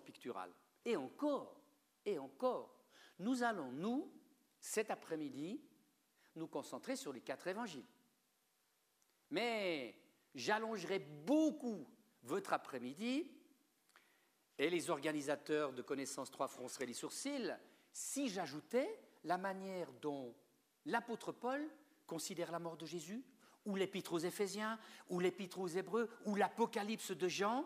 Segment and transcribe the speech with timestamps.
[0.00, 0.52] picturale.
[0.84, 1.60] Et encore,
[2.04, 2.74] et encore,
[3.18, 4.12] nous allons, nous,
[4.58, 5.60] cet après-midi,
[6.36, 7.86] nous concentrer sur les quatre évangiles.
[9.30, 9.96] Mais
[10.34, 11.86] j'allongerai beaucoup
[12.22, 13.30] votre après-midi
[14.58, 17.54] et les organisateurs de connaissances 3 fronceraient les sourcils
[17.92, 20.34] si j'ajoutais la manière dont
[20.84, 21.68] l'apôtre Paul
[22.06, 23.24] considère la mort de Jésus,
[23.64, 24.78] ou l'épître aux Éphésiens,
[25.08, 27.64] ou l'épître aux Hébreux, ou l'Apocalypse de Jean,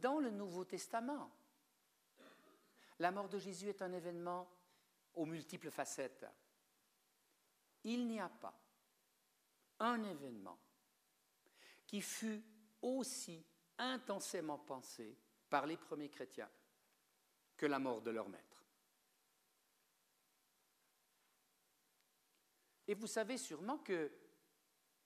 [0.00, 1.30] dans le Nouveau Testament.
[2.98, 4.48] La mort de Jésus est un événement
[5.14, 6.26] aux multiples facettes.
[7.84, 8.58] Il n'y a pas
[9.80, 10.58] un événement
[11.86, 12.42] qui fut
[12.82, 13.44] aussi
[13.78, 15.16] intensément pensé
[15.48, 16.50] par les premiers chrétiens
[17.56, 18.64] que la mort de leur maître.
[22.86, 24.10] Et vous savez sûrement que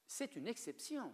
[0.07, 1.13] c'est une exception,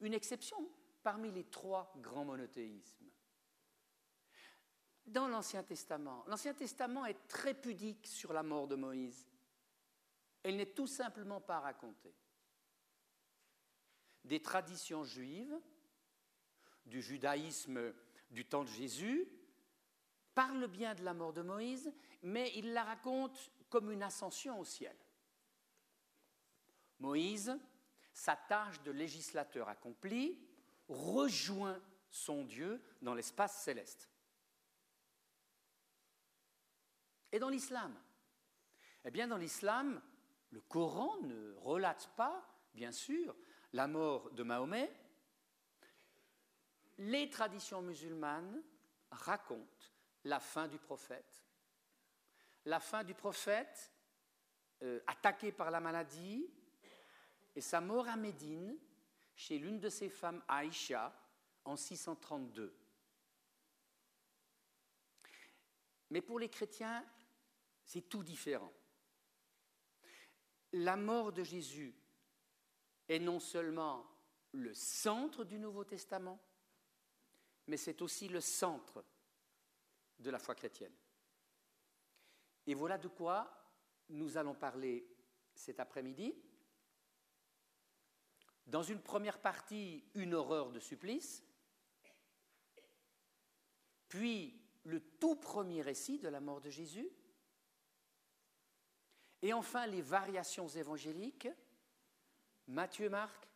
[0.00, 0.68] une exception
[1.02, 3.10] parmi les trois grands monothéismes.
[5.06, 9.26] Dans l'Ancien Testament, l'Ancien Testament est très pudique sur la mort de Moïse.
[10.42, 12.14] Elle n'est tout simplement pas racontée.
[14.24, 15.58] Des traditions juives,
[16.84, 17.94] du judaïsme
[18.30, 19.26] du temps de Jésus,
[20.34, 23.40] parlent bien de la mort de Moïse, mais ils la racontent
[23.70, 24.96] comme une ascension au ciel.
[26.98, 27.58] Moïse,
[28.12, 30.38] sa tâche de législateur accomplie,
[30.88, 34.08] rejoint son Dieu dans l'espace céleste.
[37.32, 37.94] Et dans l'islam
[39.04, 40.00] Eh bien, dans l'islam,
[40.50, 43.36] le Coran ne relate pas, bien sûr,
[43.72, 44.90] la mort de Mahomet.
[46.98, 48.62] Les traditions musulmanes
[49.10, 49.86] racontent
[50.24, 51.44] la fin du prophète.
[52.64, 53.92] La fin du prophète,
[54.82, 56.50] euh, attaqué par la maladie,
[57.54, 58.76] et sa mort à Médine,
[59.38, 61.14] chez l'une de ses femmes, Aïcha,
[61.64, 62.76] en 632.
[66.10, 67.06] Mais pour les chrétiens,
[67.84, 68.72] c'est tout différent.
[70.72, 71.94] La mort de Jésus
[73.08, 74.10] est non seulement
[74.50, 76.40] le centre du Nouveau Testament,
[77.68, 79.04] mais c'est aussi le centre
[80.18, 80.96] de la foi chrétienne.
[82.66, 83.54] Et voilà de quoi
[84.08, 85.06] nous allons parler
[85.54, 86.34] cet après-midi.
[88.68, 91.42] Dans une première partie, une horreur de supplice,
[94.08, 97.08] puis le tout premier récit de la mort de Jésus,
[99.40, 101.48] et enfin, les variations évangéliques,
[102.66, 103.48] Matthieu, Marc,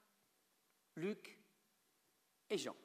[0.97, 1.39] Luc
[2.49, 2.77] et Jean.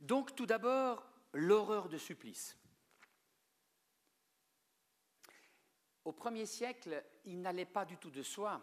[0.00, 2.56] Donc tout d'abord, l'horreur de supplice.
[6.04, 8.62] Au premier siècle, il n'allait pas du tout de soi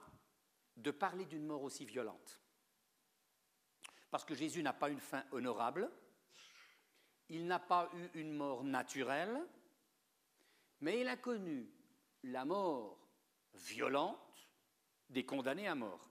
[0.76, 2.40] de parler d'une mort aussi violente.
[4.12, 5.90] Parce que Jésus n'a pas une fin honorable,
[7.30, 9.38] il n'a pas eu une mort naturelle,
[10.82, 11.70] mais il a connu
[12.24, 13.00] la mort
[13.54, 14.50] violente
[15.10, 16.10] des condamnés à mort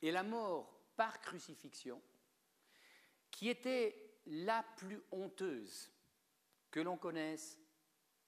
[0.00, 2.02] et la mort par crucifixion,
[3.30, 5.92] qui était la plus honteuse
[6.70, 7.58] que l'on connaisse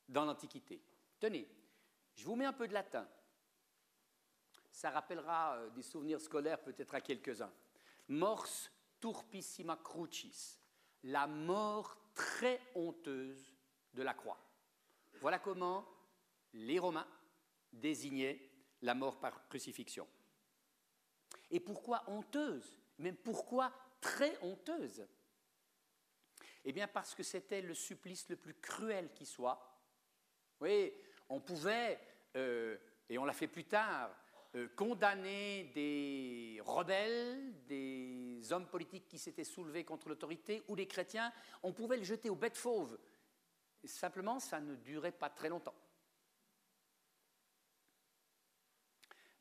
[0.08, 0.82] dans l'Antiquité.
[1.18, 1.48] Tenez,
[2.14, 3.08] je vous mets un peu de latin.
[4.74, 7.52] Ça rappellera euh, des souvenirs scolaires peut-être à quelques-uns.
[8.08, 8.48] Mors
[9.00, 10.58] turpissima crucis,
[11.04, 13.54] la mort très honteuse
[13.92, 14.40] de la croix.
[15.20, 15.86] Voilà comment
[16.52, 17.06] les Romains
[17.72, 18.50] désignaient
[18.82, 20.08] la mort par crucifixion.
[21.52, 25.06] Et pourquoi honteuse Même pourquoi très honteuse?
[26.64, 29.80] Eh bien parce que c'était le supplice le plus cruel qui soit.
[30.60, 30.92] Oui,
[31.28, 32.00] on pouvait,
[32.34, 32.76] euh,
[33.08, 34.10] et on l'a fait plus tard,
[34.56, 41.32] euh, condamner des rebelles, des hommes politiques qui s'étaient soulevés contre l'autorité, ou des chrétiens,
[41.62, 42.98] on pouvait le jeter aux bêtes fauves.
[43.84, 45.74] Simplement, ça ne durait pas très longtemps.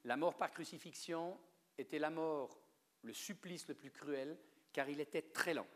[0.03, 1.39] La mort par crucifixion
[1.77, 2.59] était la mort,
[3.03, 4.37] le supplice le plus cruel,
[4.73, 5.67] car il était très lent.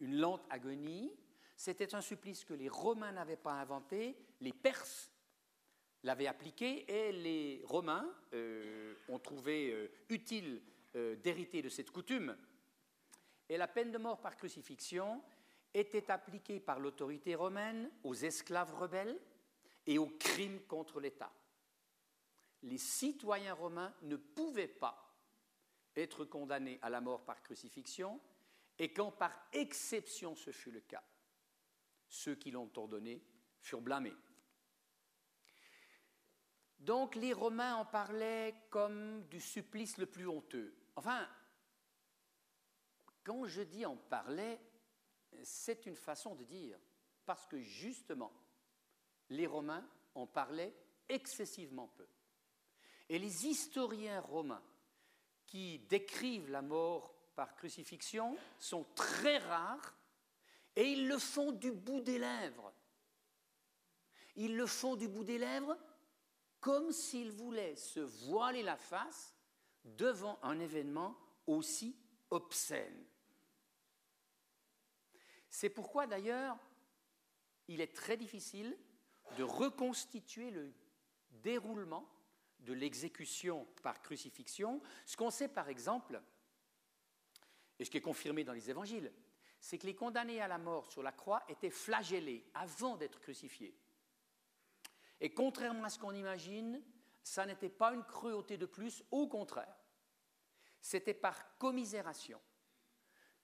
[0.00, 1.12] Une lente agonie,
[1.54, 5.10] c'était un supplice que les Romains n'avaient pas inventé, les Perses
[6.02, 10.62] l'avaient appliqué et les Romains euh, ont trouvé euh, utile
[10.96, 12.36] euh, d'hériter de cette coutume.
[13.48, 15.22] Et la peine de mort par crucifixion
[15.74, 19.18] était appliquée par l'autorité romaine aux esclaves rebelles
[19.86, 21.32] et aux crimes contre l'État.
[22.62, 25.10] Les citoyens romains ne pouvaient pas
[25.96, 28.20] être condamnés à la mort par crucifixion,
[28.78, 31.02] et quand par exception ce fut le cas,
[32.08, 33.22] ceux qui l'ont ordonné
[33.60, 34.14] furent blâmés.
[36.80, 40.74] Donc les Romains en parlaient comme du supplice le plus honteux.
[40.96, 41.28] Enfin,
[43.22, 44.58] Quand je dis en parlait,
[45.42, 46.78] c'est une façon de dire,
[47.26, 48.32] parce que justement,
[49.28, 50.74] les Romains en parlaient
[51.08, 52.06] excessivement peu.
[53.08, 54.62] Et les historiens romains
[55.46, 59.96] qui décrivent la mort par crucifixion sont très rares
[60.76, 62.72] et ils le font du bout des lèvres.
[64.36, 65.76] Ils le font du bout des lèvres
[66.60, 69.34] comme s'ils voulaient se voiler la face
[69.84, 71.16] devant un événement
[71.46, 71.96] aussi
[72.30, 73.04] obscène.
[75.48, 76.58] C'est pourquoi d'ailleurs
[77.68, 78.76] il est très difficile
[79.36, 80.72] de reconstituer le
[81.30, 82.08] déroulement
[82.60, 84.80] de l'exécution par crucifixion.
[85.06, 86.20] Ce qu'on sait par exemple,
[87.78, 89.12] et ce qui est confirmé dans les évangiles,
[89.60, 93.74] c'est que les condamnés à la mort sur la croix étaient flagellés avant d'être crucifiés.
[95.20, 96.82] Et contrairement à ce qu'on imagine,
[97.22, 99.76] ça n'était pas une cruauté de plus, au contraire.
[100.80, 102.40] C'était par commisération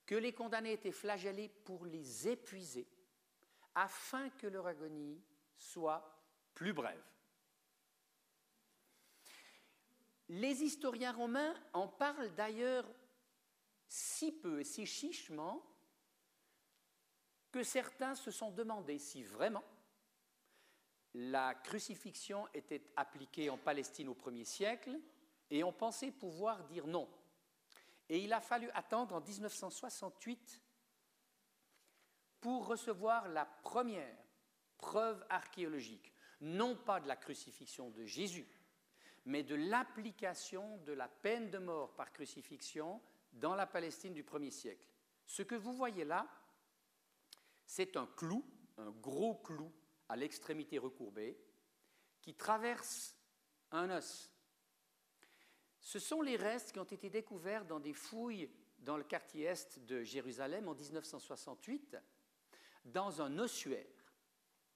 [0.05, 2.87] que les condamnés étaient flagellés pour les épuiser,
[3.75, 5.21] afin que leur agonie
[5.57, 7.03] soit plus brève.
[10.29, 12.85] Les historiens romains en parlent d'ailleurs
[13.87, 15.63] si peu et si chichement
[17.51, 19.63] que certains se sont demandé si vraiment
[21.19, 24.99] la crucifixion était appliquée en Palestine au premier siècle
[25.49, 27.09] et ont pensé pouvoir dire non.
[28.07, 30.61] Et il a fallu attendre en 1968
[32.39, 34.15] pour recevoir la première
[34.77, 38.47] preuve archéologique, non pas de la crucifixion de Jésus,
[39.25, 43.01] mais de l'application de la peine de mort par crucifixion
[43.33, 44.85] dans la Palestine du premier siècle.
[45.25, 46.27] Ce que vous voyez là,
[47.65, 48.45] c'est un clou,
[48.77, 49.73] un gros clou
[50.09, 51.37] à l'extrémité recourbée,
[52.21, 53.15] qui traverse
[53.71, 54.31] un os.
[55.79, 58.49] Ce sont les restes qui ont été découverts dans des fouilles
[58.79, 61.97] dans le quartier est de Jérusalem en 1968,
[62.85, 63.85] dans un ossuaire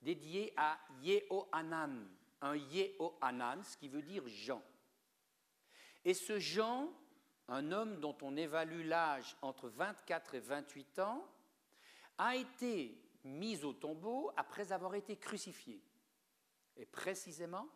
[0.01, 2.07] dédié à Yehohanan,
[2.41, 4.61] un Yehohanan, ce qui veut dire Jean.
[6.03, 6.91] Et ce Jean,
[7.47, 11.27] un homme dont on évalue l'âge entre 24 et 28 ans,
[12.17, 15.81] a été mis au tombeau après avoir été crucifié.
[16.75, 17.67] Et précisément,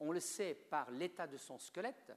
[0.00, 2.12] on le sait par l'état de son squelette,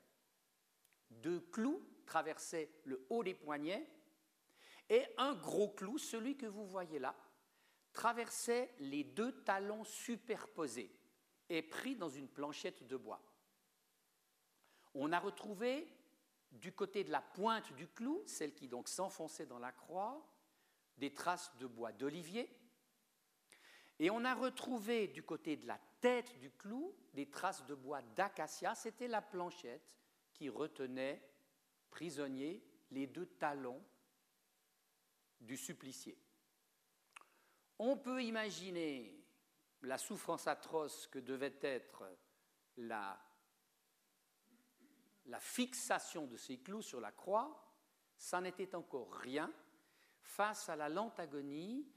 [1.10, 3.88] deux clous traversaient le haut des poignets
[4.90, 7.16] et un gros clou, celui que vous voyez là,
[7.94, 10.92] traversait les deux talons superposés
[11.50, 13.22] et pris dans une planchette de bois.
[14.94, 15.88] On a retrouvé
[16.52, 20.26] du côté de la pointe du clou, celle qui donc s'enfonçait dans la croix,
[20.98, 22.50] des traces de bois d'olivier.
[24.00, 28.02] Et on a retrouvé du côté de la tête du clou des traces de bois
[28.02, 28.76] d'acacia.
[28.76, 29.96] C'était la planchette
[30.34, 31.22] qui retenait
[31.90, 32.62] prisonniers
[32.92, 33.82] les deux talons
[35.40, 36.18] du supplicié.
[37.80, 39.26] On peut imaginer
[39.82, 42.04] la souffrance atroce que devait être
[42.78, 43.18] la,
[45.26, 47.62] la fixation de ces clous sur la croix.
[48.18, 49.54] Ça n'était encore rien
[50.26, 51.88] face à la lente agonie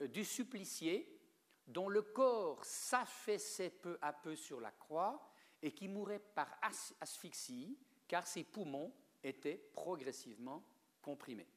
[0.00, 1.20] euh, du supplicié
[1.66, 5.30] dont le corps s'affaissait peu à peu sur la croix
[5.62, 6.58] et qui mourait par
[7.00, 8.92] asphyxie car ses poumons
[9.22, 10.62] étaient progressivement
[11.00, 11.48] comprimés.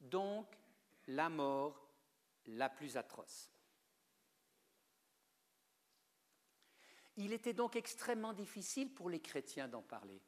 [0.00, 0.56] Donc
[1.08, 1.90] la mort
[2.46, 3.50] la plus atroce.
[7.18, 10.20] Il était donc extrêmement difficile pour les chrétiens d'en parler.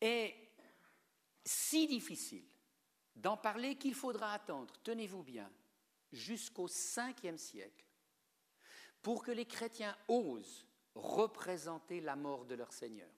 [0.00, 0.34] Et
[1.44, 2.44] si difficile
[3.16, 5.50] d'en parler qu'il faudra attendre, tenez-vous bien,
[6.12, 7.84] jusqu'au 5e siècle
[9.02, 13.10] pour que les chrétiens osent représenter la mort de leur Seigneur.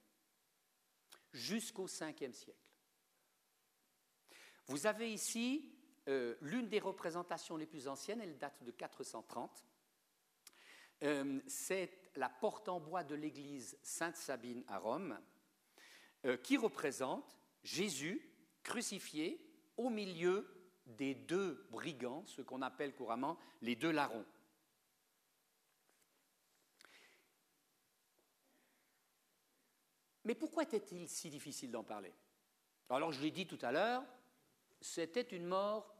[1.32, 2.58] Jusqu'au 5e siècle.
[4.66, 5.72] Vous avez ici
[6.08, 9.64] euh, l'une des représentations les plus anciennes, elle date de 430.
[11.04, 15.18] Euh, c'est la porte en bois de l'église Sainte-Sabine à Rome,
[16.24, 18.20] euh, qui représente Jésus
[18.62, 19.47] crucifié
[19.78, 20.46] au milieu
[20.84, 24.26] des deux brigands, ce qu'on appelle couramment les deux larrons.
[30.24, 32.12] Mais pourquoi était-il si difficile d'en parler?
[32.90, 34.04] Alors je l'ai dit tout à l'heure,
[34.80, 35.94] c'était une mort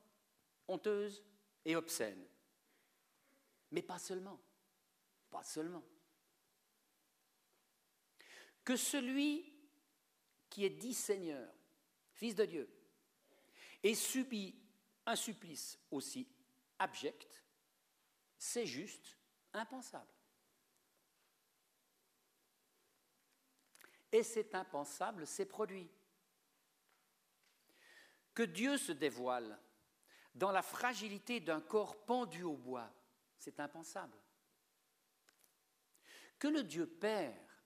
[0.66, 1.25] honteuse
[1.64, 2.26] et obscène.
[3.70, 4.40] Mais pas seulement,
[5.30, 5.85] pas seulement.
[8.64, 9.52] Que celui
[10.50, 11.50] qui est dit Seigneur,
[12.12, 12.77] Fils de Dieu,
[13.82, 14.54] et subit
[15.06, 16.28] un supplice aussi
[16.78, 17.42] abject,
[18.37, 19.16] c'est juste
[19.52, 20.12] impensable.
[24.12, 25.90] Et c'est impensable, c'est produit.
[28.35, 29.58] que Dieu se dévoile
[30.32, 32.88] dans la fragilité d'un corps pendu au bois,
[33.37, 34.16] c'est impensable.
[36.38, 37.64] Que le Dieu Père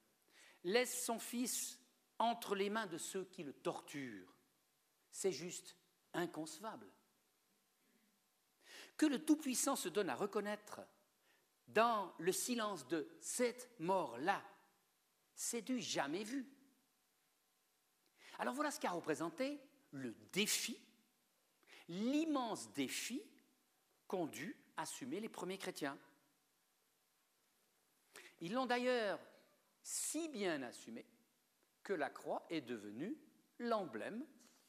[0.64, 1.78] laisse son Fils
[2.18, 4.34] entre les mains de ceux qui le torturent,
[5.10, 5.76] c'est juste
[6.14, 6.88] inconcevable.
[8.96, 10.80] Que le Tout-Puissant se donne à reconnaître
[11.68, 14.42] dans le silence de cette mort-là,
[15.34, 16.46] c'est du jamais vu.
[18.38, 19.60] Alors voilà ce qu'a représenté
[19.92, 20.78] le défi,
[21.88, 23.22] l'immense défi
[24.06, 25.98] qu'ont dû assumer les premiers chrétiens.
[28.40, 29.20] Ils l'ont d'ailleurs
[29.82, 31.06] si bien assumé
[31.82, 33.16] que la croix est devenue
[33.58, 34.24] l'emblème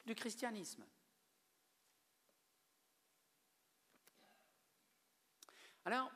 [0.06, 0.84] du christianisme.
[5.84, 6.10] Alors,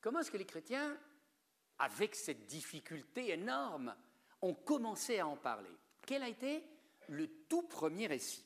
[0.00, 0.98] comment est-ce que les chrétiens,
[1.78, 3.94] avec cette difficulté énorme,
[4.40, 5.70] ont commencé à en parler?
[6.02, 6.64] Quel a été
[7.08, 8.44] le tout premier récit?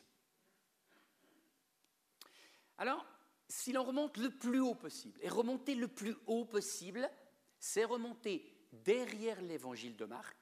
[2.78, 3.06] Alors,
[3.48, 7.10] si l'on remonte le plus haut possible, et remonter le plus haut possible,
[7.58, 10.36] c'est remonter derrière l'évangile de Marc.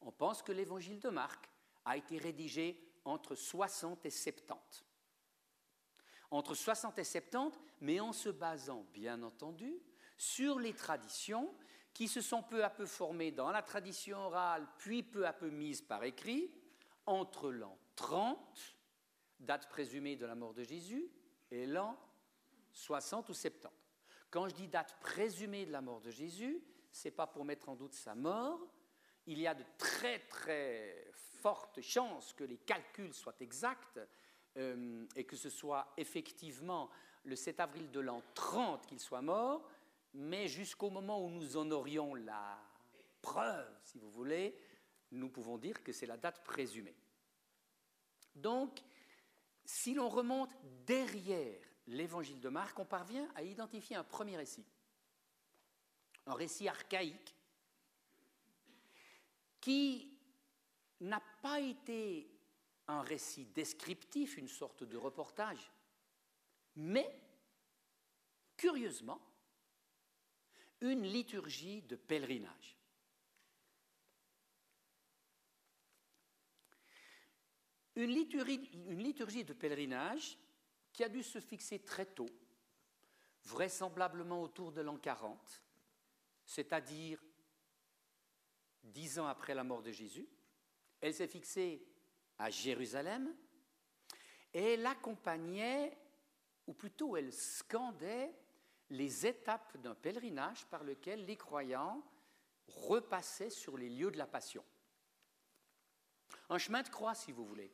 [0.00, 1.50] On pense que l'évangile de Marc
[1.84, 4.84] a été rédigé entre 60 et 70.
[6.30, 9.80] Entre 60 et 70, mais en se basant, bien entendu,
[10.16, 11.54] sur les traditions
[11.92, 15.48] qui se sont peu à peu formées dans la tradition orale, puis peu à peu
[15.48, 16.50] mises par écrit,
[17.06, 18.38] entre l'an 30,
[19.40, 21.08] date présumée de la mort de Jésus,
[21.50, 21.98] et l'an
[22.72, 23.68] 60 ou 70.
[24.30, 27.68] Quand je dis date présumée de la mort de Jésus, ce n'est pas pour mettre
[27.68, 28.60] en doute sa mort.
[29.26, 34.00] Il y a de très très fortes chances que les calculs soient exacts
[34.56, 36.90] euh, et que ce soit effectivement
[37.24, 39.68] le 7 avril de l'an 30 qu'il soit mort,
[40.14, 42.58] mais jusqu'au moment où nous en aurions la
[43.20, 44.56] preuve, si vous voulez,
[45.12, 46.96] nous pouvons dire que c'est la date présumée.
[48.34, 48.80] Donc,
[49.64, 50.54] si l'on remonte
[50.86, 54.64] derrière l'évangile de Marc, on parvient à identifier un premier récit,
[56.26, 57.34] un récit archaïque
[59.60, 60.16] qui
[61.00, 62.35] n'a pas été
[62.88, 65.70] un récit descriptif, une sorte de reportage,
[66.76, 67.10] mais,
[68.56, 69.20] curieusement,
[70.80, 72.76] une liturgie de pèlerinage.
[77.96, 80.36] Une liturgie, de pèlerinage
[80.92, 82.28] qui a dû se fixer très tôt,
[83.44, 85.62] vraisemblablement autour de l'an 40,
[86.44, 87.22] c'est-à-dire
[88.82, 90.28] dix ans après la mort de Jésus.
[91.00, 91.86] Elle s'est fixée
[92.38, 93.34] à Jérusalem
[94.52, 95.96] et elle accompagnait,
[96.66, 98.34] ou plutôt elle scandait,
[98.90, 102.02] les étapes d'un pèlerinage par lequel les croyants
[102.66, 104.64] repassaient sur les lieux de la Passion.
[106.48, 107.72] Un chemin de croix, si vous voulez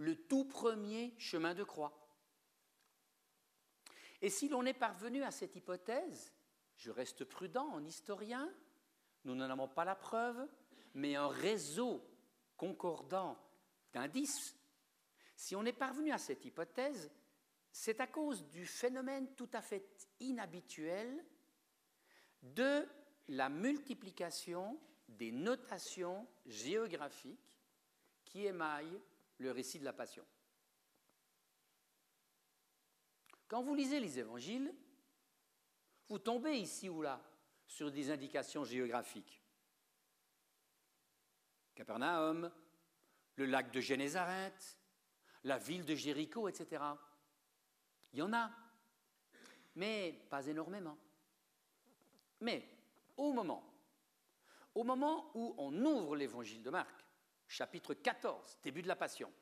[0.00, 1.92] le tout premier chemin de croix.
[4.22, 6.32] Et si l'on est parvenu à cette hypothèse,
[6.76, 8.50] je reste prudent en historien,
[9.24, 10.48] nous n'en avons pas la preuve,
[10.94, 12.02] mais un réseau
[12.56, 13.38] concordant
[13.92, 14.56] d'indices,
[15.36, 17.10] si on est parvenu à cette hypothèse,
[17.72, 21.24] c'est à cause du phénomène tout à fait inhabituel
[22.42, 22.86] de
[23.28, 24.78] la multiplication
[25.08, 27.58] des notations géographiques
[28.24, 29.00] qui émaillent
[29.38, 30.24] le récit de la Passion.
[33.48, 34.72] Quand vous lisez les évangiles,
[36.08, 37.20] vous tombez ici ou là
[37.66, 39.42] sur des indications géographiques.
[41.74, 42.50] Capernaum,
[43.40, 44.78] le lac de Génézareth,
[45.44, 46.82] la ville de Jéricho, etc.
[48.12, 48.50] Il y en a,
[49.76, 50.98] mais pas énormément.
[52.42, 52.68] Mais
[53.16, 53.64] au moment,
[54.74, 57.02] au moment où on ouvre l'évangile de Marc,
[57.48, 59.32] chapitre 14, début de la Passion,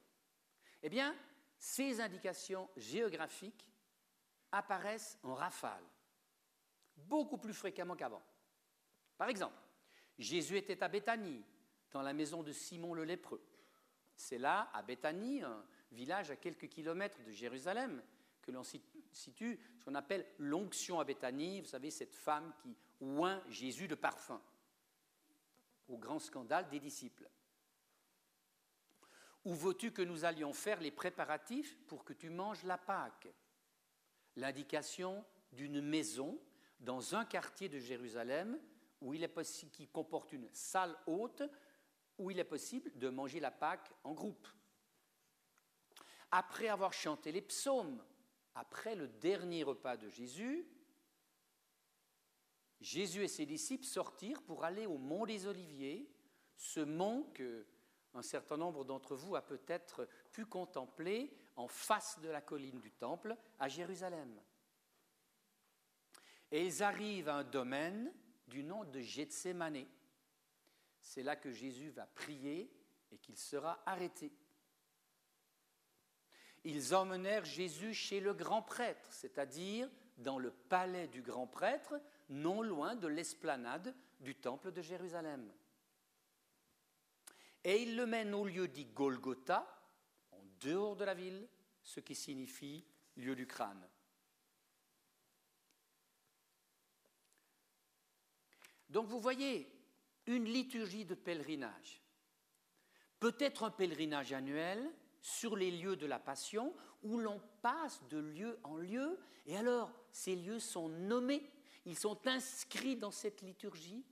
[0.80, 1.12] eh bien,
[1.58, 3.68] ces indications géographiques
[4.52, 5.82] apparaissent en rafale,
[6.94, 8.22] beaucoup plus fréquemment qu'avant.
[9.16, 9.60] Par exemple,
[10.20, 11.44] Jésus était à Béthanie,
[11.90, 13.42] dans la maison de Simon le lépreux.
[14.18, 18.02] C'est là, à Béthanie, un village à quelques kilomètres de Jérusalem,
[18.42, 23.40] que l'on situe ce qu'on appelle l'onction à Béthanie, vous savez, cette femme qui oint
[23.48, 24.42] Jésus de parfum,
[25.88, 27.30] au grand scandale des disciples.
[29.44, 33.28] Où veux-tu que nous allions faire les préparatifs pour que tu manges la Pâque?
[34.34, 36.40] L'indication d'une maison
[36.80, 38.58] dans un quartier de Jérusalem
[39.00, 41.44] où qui comporte une salle haute
[42.18, 44.46] où il est possible de manger la Pâque en groupe.
[46.30, 48.04] Après avoir chanté les psaumes,
[48.54, 50.66] après le dernier repas de Jésus,
[52.80, 56.12] Jésus et ses disciples sortirent pour aller au mont des Oliviers,
[56.56, 57.66] ce mont que
[58.14, 62.90] un certain nombre d'entre vous a peut-être pu contempler en face de la colline du
[62.90, 64.40] Temple à Jérusalem.
[66.50, 68.12] Et ils arrivent à un domaine
[68.46, 69.86] du nom de Gethsemane.
[71.00, 72.70] C'est là que Jésus va prier
[73.10, 74.32] et qu'il sera arrêté.
[76.64, 79.88] Ils emmenèrent Jésus chez le grand prêtre, c'est-à-dire
[80.18, 85.50] dans le palais du grand prêtre, non loin de l'esplanade du temple de Jérusalem.
[87.64, 89.66] Et ils le mènent au lieu dit Golgotha,
[90.32, 91.48] en dehors de la ville,
[91.82, 92.84] ce qui signifie
[93.16, 93.88] lieu du crâne.
[98.88, 99.70] Donc vous voyez,
[100.28, 102.02] une liturgie de pèlerinage.
[103.18, 104.88] Peut-être un pèlerinage annuel
[105.22, 109.90] sur les lieux de la Passion où l'on passe de lieu en lieu et alors
[110.12, 111.50] ces lieux sont nommés,
[111.86, 114.04] ils sont inscrits dans cette liturgie.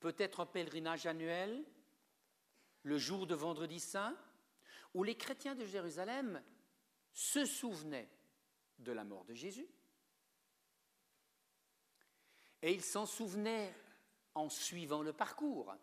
[0.00, 1.62] Peut-être un pèlerinage annuel
[2.82, 4.16] le jour de Vendredi Saint
[4.94, 6.42] où les chrétiens de Jérusalem
[7.12, 8.10] se souvenaient
[8.78, 9.68] de la mort de Jésus
[12.62, 13.74] et ils s'en souvenaient
[14.34, 15.74] en suivant le parcours.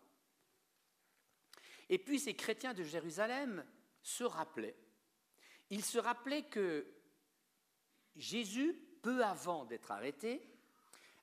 [1.88, 3.64] Et puis ces chrétiens de Jérusalem
[4.02, 4.76] se rappelaient.
[5.70, 6.86] Ils se rappelaient que
[8.16, 10.48] Jésus, peu avant d'être arrêté,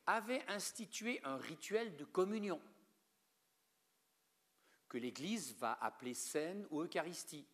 [0.06, 2.60] avait institué un rituel de communion
[4.90, 7.46] que l'Église va appeler scène ou Eucharistie.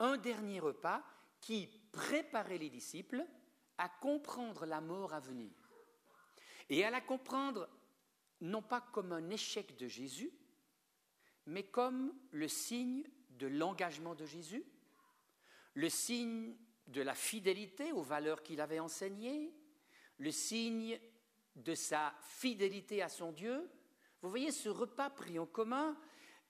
[0.00, 1.02] Un dernier repas
[1.40, 3.24] qui préparait les disciples
[3.78, 5.52] à comprendre la mort à venir
[6.68, 7.68] et à la comprendre
[8.40, 10.32] non pas comme un échec de Jésus,
[11.46, 14.64] mais comme le signe de l'engagement de Jésus,
[15.74, 16.56] le signe
[16.86, 19.54] de la fidélité aux valeurs qu'il avait enseignées,
[20.18, 20.98] le signe
[21.56, 23.70] de sa fidélité à son Dieu.
[24.22, 25.96] Vous voyez, ce repas pris en commun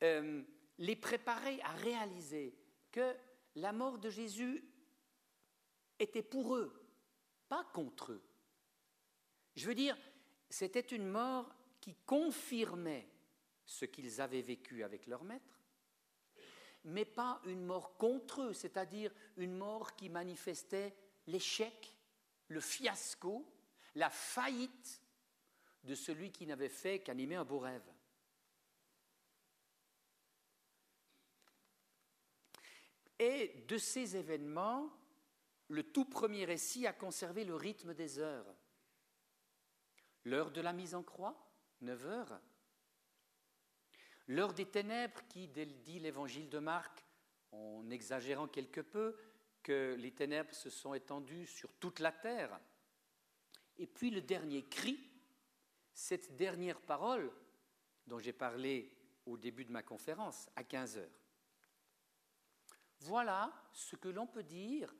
[0.02, 0.42] euh,
[0.78, 2.56] les préparait à réaliser
[2.90, 3.14] que
[3.56, 4.64] la mort de Jésus
[5.98, 6.72] était pour eux,
[7.48, 8.22] pas contre eux.
[9.54, 9.96] Je veux dire,
[10.48, 13.08] c'était une mort qui confirmait
[13.64, 15.60] ce qu'ils avaient vécu avec leur maître,
[16.84, 20.94] mais pas une mort contre eux, c'est-à-dire une mort qui manifestait
[21.26, 21.94] l'échec,
[22.48, 23.46] le fiasco,
[23.94, 25.00] la faillite
[25.84, 27.88] de celui qui n'avait fait qu'animer un beau rêve.
[33.18, 34.90] Et de ces événements,
[35.68, 38.54] le tout premier récit a conservé le rythme des heures.
[40.24, 41.49] L'heure de la mise en croix,
[41.80, 42.40] 9 heures.
[44.26, 47.04] L'heure des ténèbres, qui dit l'évangile de Marc,
[47.52, 49.16] en exagérant quelque peu,
[49.62, 52.58] que les ténèbres se sont étendues sur toute la terre.
[53.78, 55.10] Et puis le dernier cri,
[55.92, 57.32] cette dernière parole
[58.06, 61.20] dont j'ai parlé au début de ma conférence, à 15 heures.
[63.00, 64.94] Voilà ce que l'on peut dire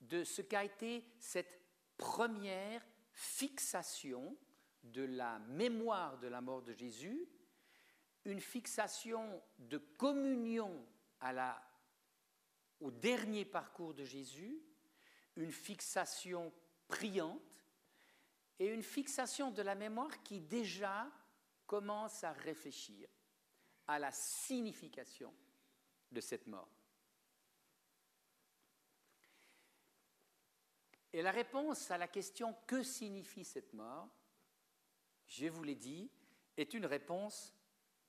[0.00, 1.60] de ce qu'a été cette
[1.96, 4.36] première fixation
[4.82, 7.28] de la mémoire de la mort de Jésus,
[8.24, 10.86] une fixation de communion
[12.80, 14.60] au dernier parcours de Jésus,
[15.36, 16.52] une fixation
[16.88, 17.64] priante
[18.58, 21.10] et une fixation de la mémoire qui déjà
[21.66, 23.08] commence à réfléchir
[23.86, 25.34] à la signification
[26.10, 26.68] de cette mort.
[31.12, 34.08] Et la réponse à la question que signifie cette mort?
[35.30, 36.10] Je vous l'ai dit,
[36.56, 37.54] est une réponse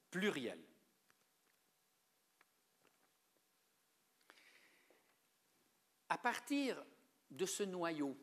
[0.09, 0.63] plurielle.
[6.09, 6.83] À partir
[7.29, 8.17] de ce noyau,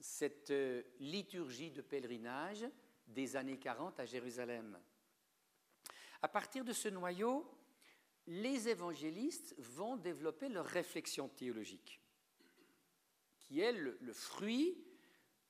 [0.00, 2.64] cette euh, liturgie de pèlerinage
[3.08, 4.80] des années 40 à Jérusalem,
[6.22, 7.52] à partir de ce noyau,
[8.28, 12.00] les évangélistes vont développer leur réflexion théologique,
[13.40, 14.82] qui est le, le fruit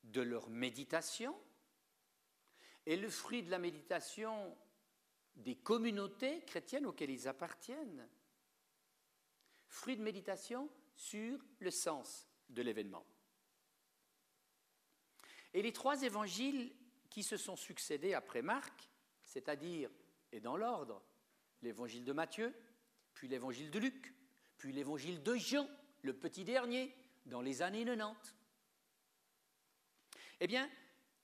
[0.02, 1.38] de leur méditation
[2.88, 4.56] est le fruit de la méditation
[5.36, 8.08] des communautés chrétiennes auxquelles ils appartiennent.
[9.68, 13.04] Fruit de méditation sur le sens de l'événement.
[15.52, 16.74] Et les trois évangiles
[17.10, 18.88] qui se sont succédés après Marc,
[19.22, 19.90] c'est-à-dire,
[20.32, 21.02] et dans l'ordre,
[21.60, 22.54] l'évangile de Matthieu,
[23.12, 24.14] puis l'évangile de Luc,
[24.56, 25.68] puis l'évangile de Jean,
[26.02, 26.94] le petit dernier,
[27.26, 28.34] dans les années 90.
[30.40, 30.70] Eh bien,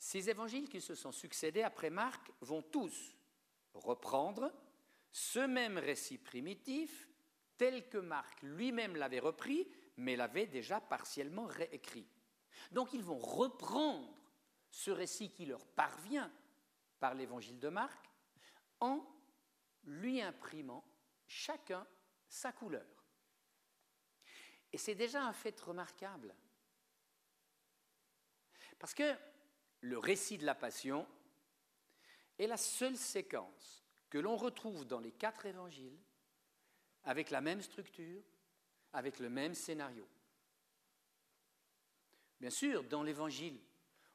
[0.05, 3.17] ces évangiles qui se sont succédés après Marc vont tous
[3.73, 4.53] reprendre
[5.11, 7.09] ce même récit primitif
[7.57, 12.07] tel que Marc lui-même l'avait repris, mais l'avait déjà partiellement réécrit.
[12.71, 14.15] Donc ils vont reprendre
[14.69, 16.31] ce récit qui leur parvient
[17.01, 18.11] par l'évangile de Marc
[18.81, 19.07] en
[19.85, 20.85] lui imprimant
[21.27, 21.87] chacun
[22.29, 23.07] sa couleur.
[24.71, 26.35] Et c'est déjà un fait remarquable.
[28.79, 29.17] Parce que
[29.85, 31.07] le récit de la Passion
[32.39, 35.99] est la seule séquence que l'on retrouve dans les quatre évangiles
[37.05, 38.23] avec la même structure,
[38.95, 40.09] avec le même scénario.
[42.41, 43.61] Bien sûr, dans l'évangile,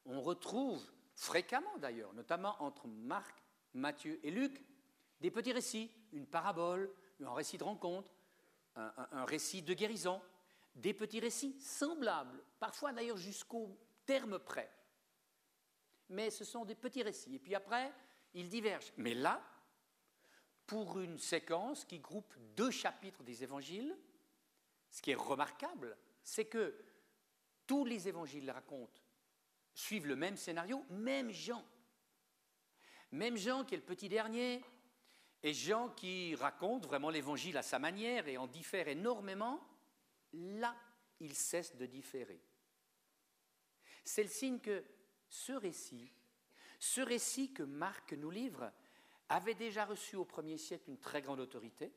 [0.06, 0.82] on retrouve
[1.14, 3.40] fréquemment d'ailleurs, notamment entre Marc,
[3.72, 4.64] Matthieu et Luc,
[5.20, 8.12] des petits récits, une parabole, un récit de rencontre,
[8.74, 10.20] un, récit de guérison,
[10.74, 14.68] des petits récits semblables, parfois d'ailleurs jusqu'au terme près.
[16.10, 17.36] Mais ce sont des petits récits.
[17.36, 17.92] Et puis après,
[18.34, 18.92] ils divergent.
[18.96, 19.42] Mais là,
[20.66, 23.96] pour une séquence qui groupe deux chapitres des évangiles,
[24.90, 26.76] ce qui est remarquable, c'est que
[27.66, 29.00] tous les évangiles racontent,
[29.72, 31.64] suivent le même scénario, même Jean.
[33.12, 34.62] Même Jean qui est le petit dernier,
[35.42, 39.60] et Jean qui raconte vraiment l'évangile à sa manière et en diffère énormément,
[40.32, 40.76] là,
[41.18, 42.42] il cesse de différer.
[44.04, 44.84] C'est le signe que
[45.30, 46.12] ce récit,
[46.78, 48.70] ce récit que Marc nous livre,
[49.28, 51.92] avait déjà reçu au premier siècle une très grande autorité,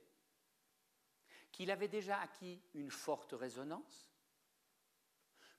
[1.52, 4.12] qu'il avait déjà acquis une forte résonance,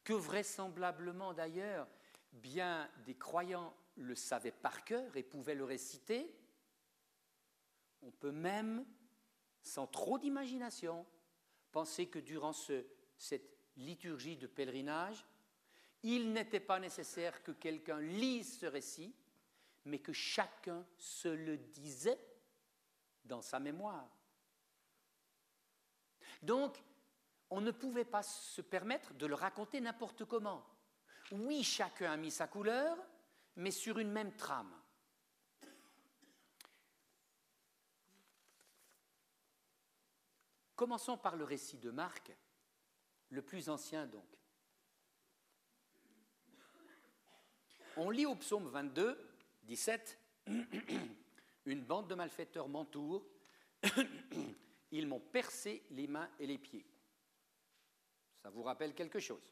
[0.05, 1.89] que vraisemblablement d'ailleurs,
[2.33, 6.33] bien des croyants le savaient par cœur et pouvaient le réciter.
[8.03, 8.87] On peut même,
[9.63, 11.07] sans trop d'imagination,
[11.73, 15.25] penser que durant cette liturgie de pèlerinage,
[16.05, 19.15] il n'était pas nécessaire que quelqu'un lise ce récit,
[19.87, 22.21] mais que chacun se le disait
[23.25, 24.07] dans sa mémoire.
[26.43, 26.77] Donc,
[27.49, 30.67] on ne pouvait pas se permettre de le raconter n'importe comment.
[31.33, 32.99] Oui, chacun a mis sa couleur,
[33.57, 34.79] mais sur une même trame.
[40.77, 42.31] Commençons par le récit de Marc,
[43.31, 44.44] le plus ancien donc.
[47.97, 49.19] On lit au psaume 22,
[49.63, 50.19] 17,
[51.67, 53.25] Une bande de malfaiteurs m'entoure,
[54.91, 56.85] ils m'ont percé les mains et les pieds.
[58.43, 59.43] Ça vous rappelle quelque chose?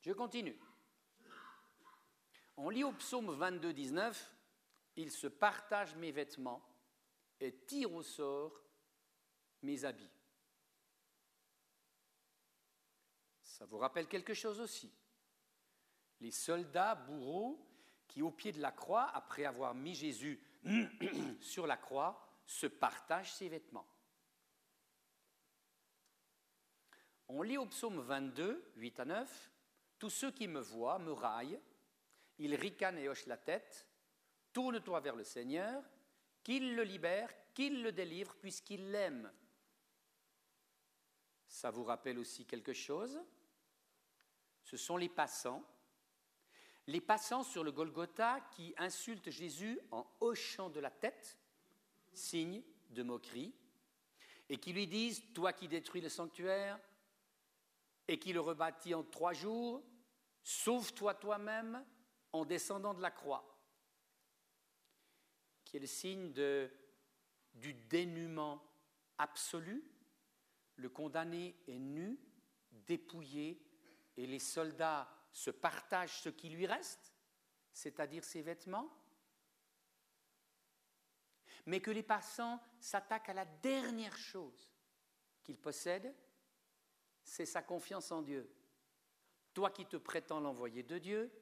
[0.00, 0.58] Je continue.
[2.56, 4.34] On lit au psaume 22, 19,
[4.96, 6.62] Ils se partagent mes vêtements
[7.40, 8.58] et tirent au sort
[9.62, 10.10] mes habits.
[13.42, 14.90] Ça vous rappelle quelque chose aussi?
[16.20, 17.69] Les soldats bourreaux
[18.10, 20.40] qui, au pied de la croix, après avoir mis Jésus
[21.40, 23.86] sur la croix, se partagent ses vêtements.
[27.28, 29.50] On lit au psaume 22, 8 à 9,
[30.00, 31.60] Tous ceux qui me voient me raillent,
[32.38, 33.86] ils ricanent et hochent la tête,
[34.52, 35.84] tourne-toi vers le Seigneur,
[36.42, 39.32] qu'il le libère, qu'il le délivre, puisqu'il l'aime.
[41.46, 43.20] Ça vous rappelle aussi quelque chose?
[44.64, 45.64] Ce sont les passants,
[46.90, 51.38] les passants sur le Golgotha qui insultent Jésus en hochant de la tête,
[52.12, 53.54] signe de moquerie,
[54.48, 56.80] et qui lui disent, toi qui détruis le sanctuaire
[58.08, 59.84] et qui le rebâtis en trois jours,
[60.42, 61.84] sauve-toi toi-même
[62.32, 63.56] en descendant de la croix,
[65.64, 66.32] qui est le signe
[67.54, 68.64] du dénuement
[69.16, 69.84] absolu.
[70.74, 72.18] Le condamné est nu,
[72.72, 73.62] dépouillé,
[74.16, 77.14] et les soldats se partagent ce qui lui reste,
[77.72, 78.90] c'est-à-dire ses vêtements,
[81.66, 84.72] mais que les passants s'attaquent à la dernière chose
[85.42, 86.14] qu'ils possèdent,
[87.22, 88.50] c'est sa confiance en Dieu.
[89.54, 91.32] Toi qui te prétends l'envoyé de Dieu,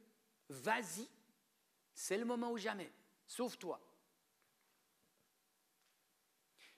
[0.48, 1.08] vas-y,
[1.94, 2.92] c'est le moment ou jamais,
[3.26, 3.80] sauve-toi.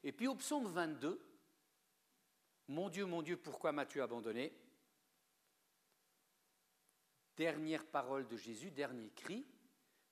[0.02, 1.26] Et puis au psaume 22,
[2.68, 4.52] Mon Dieu, mon Dieu, pourquoi m'as-tu abandonné?
[7.36, 9.46] Dernière parole de Jésus, dernier cri,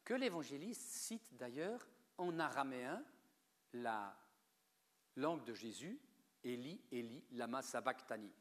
[0.04, 3.04] que l'évangéliste cite d'ailleurs en araméen
[3.72, 4.16] la
[5.16, 6.00] langue de Jésus,
[6.44, 8.32] Eli, Eli, lama sabachthani.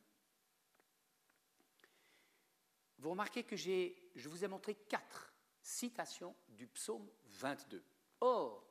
[3.00, 7.84] Vous remarquez que je vous ai montré quatre citations du psaume 22.
[8.22, 8.66] Or,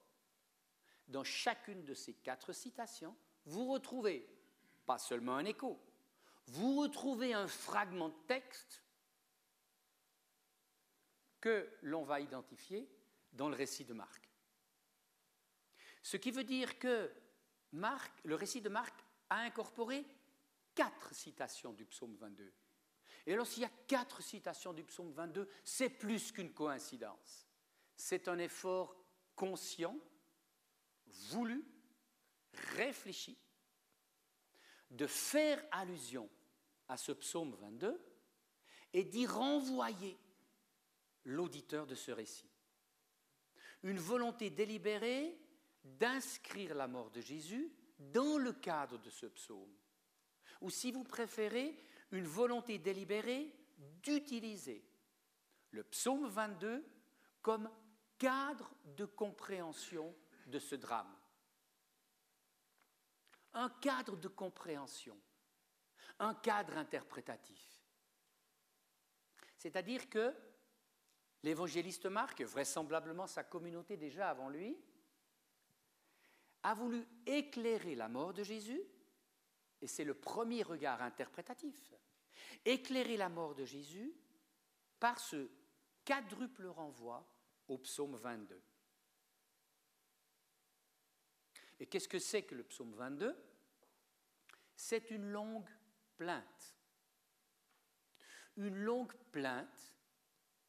[1.06, 4.26] dans chacune de ces quatre citations, vous retrouvez
[4.84, 5.80] pas seulement un écho,
[6.46, 8.82] vous retrouvez un fragment de texte
[11.40, 12.88] que l'on va identifier
[13.32, 14.30] dans le récit de Marc.
[16.02, 17.12] Ce qui veut dire que
[17.72, 18.94] Marc, le récit de Marc
[19.28, 20.04] a incorporé
[20.74, 22.52] quatre citations du psaume 22.
[23.26, 27.48] Et alors s'il y a quatre citations du psaume 22, c'est plus qu'une coïncidence.
[27.96, 28.96] C'est un effort
[29.34, 29.98] conscient,
[31.30, 31.64] voulu,
[32.74, 33.36] réfléchi
[34.90, 36.30] de faire allusion
[36.88, 38.00] à ce psaume 22
[38.92, 40.16] et d'y renvoyer
[41.26, 42.50] l'auditeur de ce récit.
[43.82, 45.38] Une volonté délibérée
[45.84, 49.74] d'inscrire la mort de Jésus dans le cadre de ce psaume.
[50.60, 51.78] Ou si vous préférez,
[52.12, 54.84] une volonté délibérée d'utiliser
[55.70, 56.84] le psaume 22
[57.42, 57.70] comme
[58.18, 60.14] cadre de compréhension
[60.46, 61.14] de ce drame.
[63.52, 65.18] Un cadre de compréhension,
[66.18, 67.82] un cadre interprétatif.
[69.56, 70.34] C'est-à-dire que
[71.42, 74.76] l'évangéliste Marc, vraisemblablement sa communauté déjà avant lui,
[76.62, 78.82] a voulu éclairer la mort de Jésus,
[79.80, 81.94] et c'est le premier regard interprétatif,
[82.64, 84.12] éclairer la mort de Jésus
[84.98, 85.48] par ce
[86.04, 87.24] quadruple renvoi
[87.68, 88.60] au psaume 22.
[91.78, 93.36] Et qu'est-ce que c'est que le psaume 22
[94.74, 95.68] C'est une longue
[96.16, 96.76] plainte.
[98.56, 99.95] Une longue plainte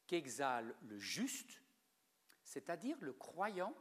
[0.08, 1.62] qu'exhale le juste,
[2.42, 3.74] c'est-à-dire le croyant,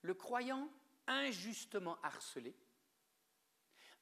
[0.00, 0.70] le croyant
[1.06, 2.56] injustement harcelé,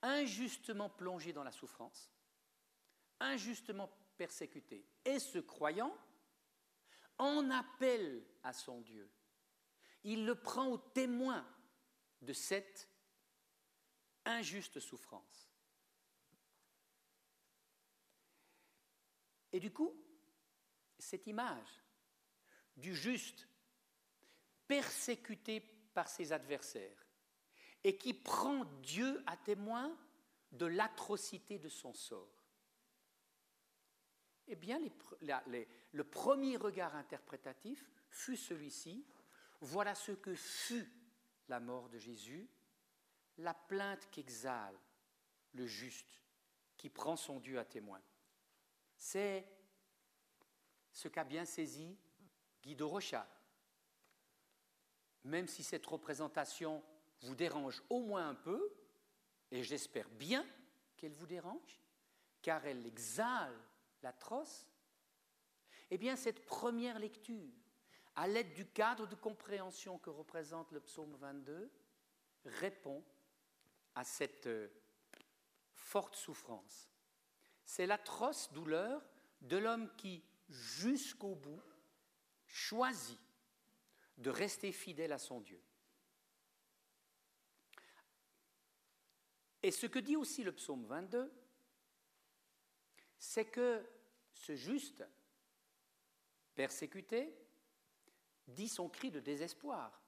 [0.02, 2.12] injustement plongé dans la souffrance,
[3.18, 4.86] injustement persécuté.
[5.04, 5.96] Et ce croyant
[7.18, 9.10] en appelle à son Dieu.
[10.04, 11.46] Il le prend au témoin
[12.20, 12.88] de cette
[14.26, 15.53] injuste souffrance.
[19.54, 19.94] Et du coup,
[20.98, 21.80] cette image
[22.76, 23.46] du juste
[24.66, 25.60] persécuté
[25.94, 27.06] par ses adversaires
[27.84, 29.96] et qui prend Dieu à témoin
[30.50, 32.34] de l'atrocité de son sort.
[34.48, 34.80] Eh bien,
[35.20, 39.06] le premier regard interprétatif fut celui-ci.
[39.60, 40.90] Voilà ce que fut
[41.46, 42.50] la mort de Jésus,
[43.38, 44.76] la plainte qu'exhale
[45.52, 46.20] le juste
[46.76, 48.02] qui prend son Dieu à témoin.
[49.04, 49.46] C'est
[50.90, 51.94] ce qu'a bien saisi
[52.62, 53.28] Guido Rocha.
[55.24, 56.82] Même si cette représentation
[57.20, 58.74] vous dérange au moins un peu,
[59.50, 60.42] et j'espère bien
[60.96, 61.82] qu'elle vous dérange,
[62.40, 63.54] car elle exhale
[64.02, 64.66] l'atroce,
[65.90, 67.52] eh bien cette première lecture,
[68.16, 71.70] à l'aide du cadre de compréhension que représente le psaume 22,
[72.46, 73.04] répond
[73.94, 74.68] à cette euh,
[75.74, 76.93] forte souffrance.
[77.64, 79.02] C'est l'atroce douleur
[79.40, 81.62] de l'homme qui, jusqu'au bout,
[82.46, 83.18] choisit
[84.18, 85.60] de rester fidèle à son Dieu.
[89.62, 91.32] Et ce que dit aussi le psaume 22,
[93.18, 93.82] c'est que
[94.34, 95.02] ce juste,
[96.54, 97.34] persécuté,
[98.46, 100.02] dit son cri de désespoir.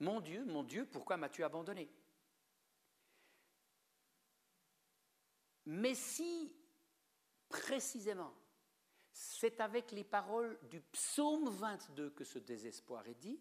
[0.00, 1.90] Mon Dieu, mon Dieu, pourquoi m'as-tu abandonné?
[5.64, 6.52] Mais si,
[7.48, 8.34] précisément,
[9.12, 13.40] c'est avec les paroles du psaume 22 que ce désespoir est dit,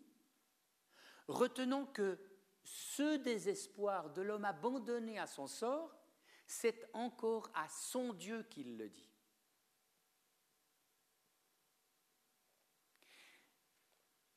[1.28, 2.20] retenons que
[2.64, 5.96] ce désespoir de l'homme abandonné à son sort,
[6.46, 9.10] c'est encore à son Dieu qu'il le dit.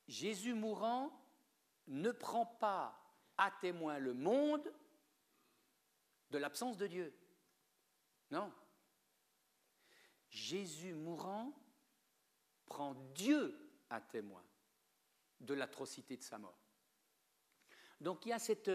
[0.07, 1.11] Jésus mourant
[1.87, 3.01] ne prend pas
[3.37, 4.71] à témoin le monde
[6.29, 7.17] de l'absence de Dieu.
[8.29, 8.51] Non.
[10.31, 11.53] Jésus mourant
[12.65, 13.55] prend Dieu
[13.89, 14.43] à témoin
[15.39, 16.57] de l'atrocité de sa mort.
[17.99, 18.71] Donc il y a cette,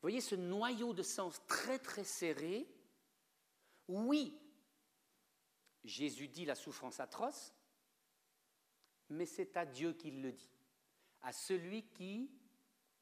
[0.00, 2.66] voyez ce noyau de sens très très serré.
[3.88, 4.40] Oui,
[5.84, 7.52] Jésus dit la souffrance atroce,
[9.10, 10.48] mais c'est à Dieu qu'il le dit
[11.22, 12.30] à celui qui,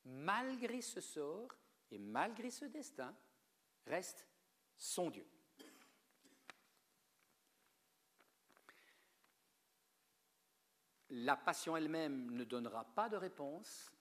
[0.07, 1.55] malgré ce sort
[1.90, 3.14] et malgré ce destin,
[3.87, 4.27] reste
[4.79, 5.27] son Dieu.
[11.16, 13.92] La passion elle-même ne donnera pas de réponse.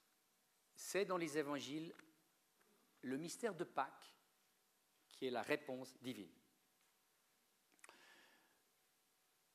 [0.76, 1.94] C'est dans les évangiles
[3.04, 4.16] le mystère de Pâques
[5.12, 6.32] qui est la réponse divine.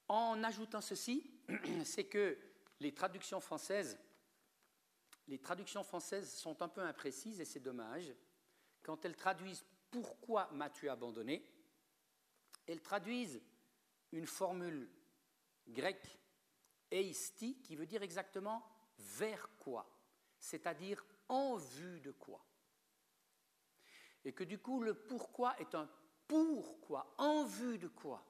[0.07, 1.29] En ajoutant ceci,
[1.85, 2.39] c'est que
[2.79, 3.99] les traductions françaises
[5.27, 8.15] sont un peu imprécises et c'est dommage.
[8.83, 11.45] Quand elles traduisent pourquoi m'as-tu abandonné,
[12.69, 13.43] elles traduisent
[14.13, 14.89] une formule
[15.67, 16.19] grecque
[16.91, 18.65] eisti qui veut dire exactement
[18.99, 19.89] vers quoi,
[20.39, 22.45] c'est-à-dire en vue de quoi.
[24.25, 25.89] Et que du coup le pourquoi est un
[26.27, 28.25] pourquoi, en vue de quoi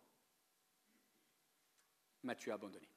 [2.22, 2.88] m'as-tu abandonné?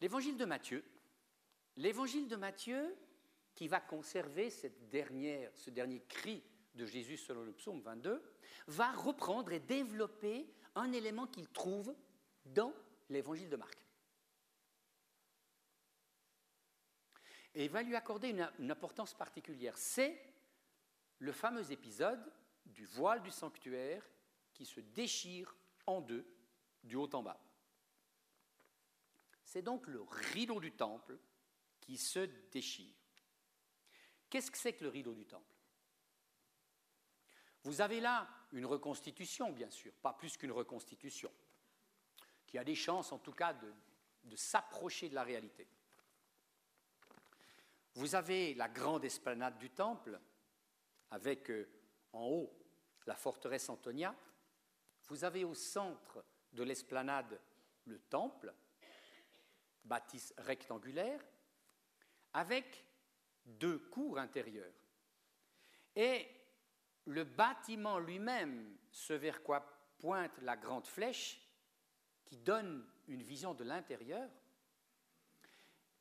[0.00, 0.84] L'évangile de Matthieu,
[1.76, 2.96] l'évangile de Matthieu
[3.54, 6.42] qui va conserver cette dernière, ce dernier cri
[6.74, 8.22] de Jésus selon le psaume 22,
[8.66, 11.94] va reprendre et développer un élément qu'il trouve
[12.44, 12.74] dans
[13.08, 13.78] l'évangile de Marc.
[17.54, 19.78] Et il va lui accorder une, une importance particulière.
[19.78, 20.20] C'est
[21.20, 22.32] le fameux épisode
[22.66, 24.04] du voile du sanctuaire
[24.52, 25.54] qui se déchire
[25.86, 26.26] en deux,
[26.82, 27.40] du haut en bas.
[29.44, 31.18] C'est donc le rideau du temple
[31.80, 32.94] qui se déchire.
[34.28, 35.53] Qu'est-ce que c'est que le rideau du temple?
[37.64, 41.32] Vous avez là une reconstitution, bien sûr, pas plus qu'une reconstitution,
[42.46, 45.66] qui a des chances en tout cas de, s'approcher de la réalité.
[47.94, 50.20] Vous avez la grande esplanade du temple,
[51.10, 51.68] avec euh,
[52.12, 52.52] en haut
[53.06, 54.14] la forteresse Antonia.
[55.08, 57.40] Vous avez au centre de l'esplanade
[57.86, 58.52] le temple,
[59.84, 61.20] bâtisse rectangulaire,
[62.32, 62.84] avec
[63.44, 64.74] deux cours intérieures.
[65.94, 66.28] Et
[67.06, 69.60] le bâtiment lui-même, ce vers quoi
[69.98, 71.40] pointe la grande flèche,
[72.24, 74.28] qui donne une vision de l'intérieur,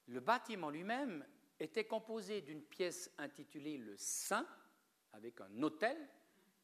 [0.07, 1.25] le bâtiment lui-même
[1.59, 4.47] était composé d'une pièce intitulée le Saint,
[5.13, 5.97] avec un autel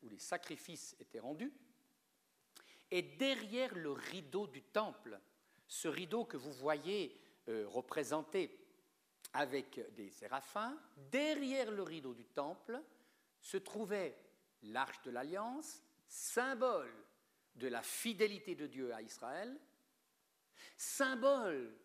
[0.02, 1.54] où les sacrifices étaient rendus,
[2.92, 5.20] et derrière le rideau du temple,
[5.68, 7.16] ce rideau que vous voyez
[7.48, 8.60] euh, représenté
[9.34, 10.78] avec des séraphins.
[11.12, 12.82] Derrière le rideau du temple
[13.40, 14.16] se trouvait
[14.64, 16.94] l'arche de l'alliance, symbole
[17.56, 19.60] de la fidélité de Dieu à Israël,
[20.78, 21.76] symbole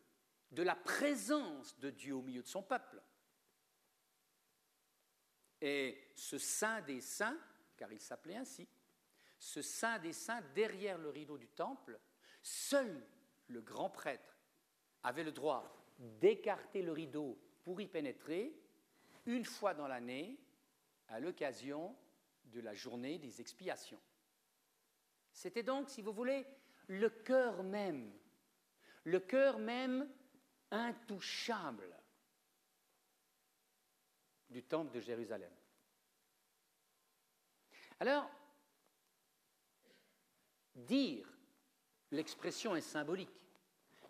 [0.50, 3.02] de la présence de Dieu au milieu de son peuple.
[5.60, 7.38] Et ce saint des saints,
[7.76, 8.68] car il s'appelait ainsi,
[9.38, 11.98] ce saint des saints derrière le rideau du temple,
[12.42, 13.04] seul
[13.48, 14.38] le grand prêtre
[15.02, 18.54] avait le droit d'écarter le rideau pour y pénétrer
[19.26, 20.38] une fois dans l'année
[21.08, 21.96] à l'occasion
[22.46, 24.00] de la journée des expiations.
[25.32, 26.46] C'était donc, si vous voulez,
[26.86, 28.12] le cœur même,
[29.04, 30.08] le cœur même
[30.70, 31.96] intouchable
[34.48, 35.52] du temple de Jérusalem.
[38.00, 38.30] Alors,
[40.74, 41.28] dire
[42.10, 43.30] l'expression est symbolique.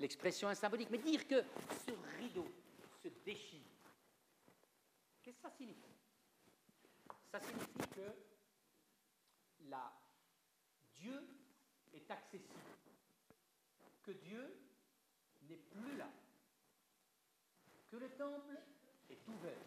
[0.01, 1.43] L'expression est symbolique, mais dire que
[1.87, 2.47] ce rideau
[3.03, 3.63] se déchire,
[5.23, 5.94] qu'est-ce que ça signifie?
[7.35, 8.15] Ça signifie que
[10.95, 11.21] Dieu
[11.93, 12.71] est accessible,
[14.05, 14.57] que Dieu
[15.43, 16.09] n'est plus là,
[17.91, 18.57] que le temple
[19.11, 19.67] est ouvert.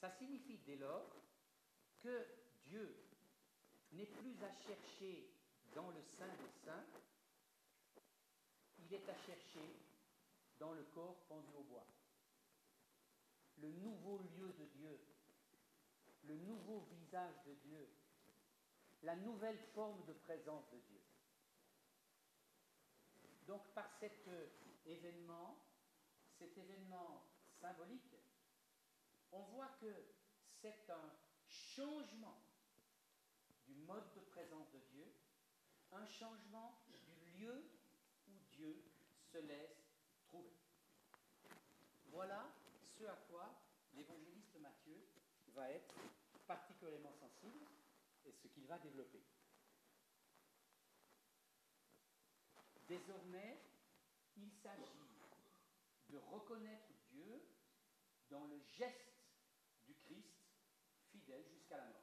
[0.00, 1.10] Ça signifie dès lors
[1.98, 2.24] que
[2.68, 2.96] Dieu
[3.90, 5.28] n'est plus à chercher
[5.74, 6.86] dans le sein des saints,
[8.78, 9.80] il est à chercher
[10.60, 11.95] dans le corps pendu au bois.
[13.66, 15.00] Le nouveau lieu de Dieu,
[16.22, 17.88] le nouveau visage de Dieu,
[19.02, 21.00] la nouvelle forme de présence de Dieu.
[23.48, 24.28] Donc par cet
[24.84, 25.58] événement,
[26.38, 27.24] cet événement
[27.60, 28.14] symbolique,
[29.32, 29.92] on voit que
[30.60, 31.10] c'est un
[31.48, 32.40] changement
[33.66, 35.12] du mode de présence de Dieu,
[35.90, 37.68] un changement du lieu
[38.28, 38.84] où Dieu
[39.32, 39.90] se laisse
[40.22, 40.54] trouver.
[42.10, 42.48] Voilà
[42.98, 43.54] ce à quoi
[43.94, 45.06] l'évangéliste Matthieu
[45.56, 45.94] va être
[46.46, 47.66] particulièrement sensible
[48.26, 49.22] et ce qu'il va développer.
[52.86, 53.58] Désormais,
[54.36, 55.08] il s'agit
[56.10, 57.42] de reconnaître Dieu
[58.28, 59.14] dans le geste
[59.86, 60.36] du Christ
[61.10, 62.02] fidèle jusqu'à la mort.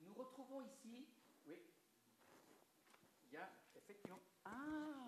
[0.00, 1.08] Nous retrouvons ici,
[1.46, 1.60] oui,
[3.24, 4.20] il y a effectivement.
[4.44, 4.98] Ah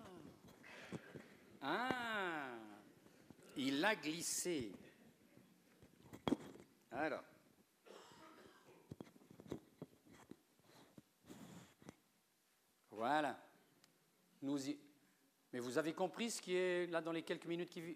[1.61, 2.10] Ah
[3.63, 4.71] Il a glissé.
[6.89, 7.23] Alors.
[12.89, 13.39] Voilà.
[14.41, 14.79] Nous y...
[15.53, 17.95] Mais vous avez compris ce qui est là dans les quelques minutes qui...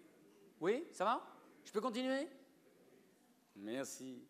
[0.60, 1.36] Oui, ça va?
[1.64, 2.28] Je peux continuer?
[3.56, 4.24] Merci.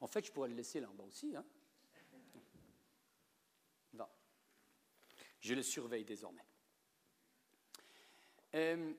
[0.00, 1.34] En fait, je pourrais le laisser là en bas aussi.
[1.34, 1.44] Hein
[3.94, 4.06] non.
[5.40, 6.46] Je le surveille désormais.
[8.54, 8.94] Euh,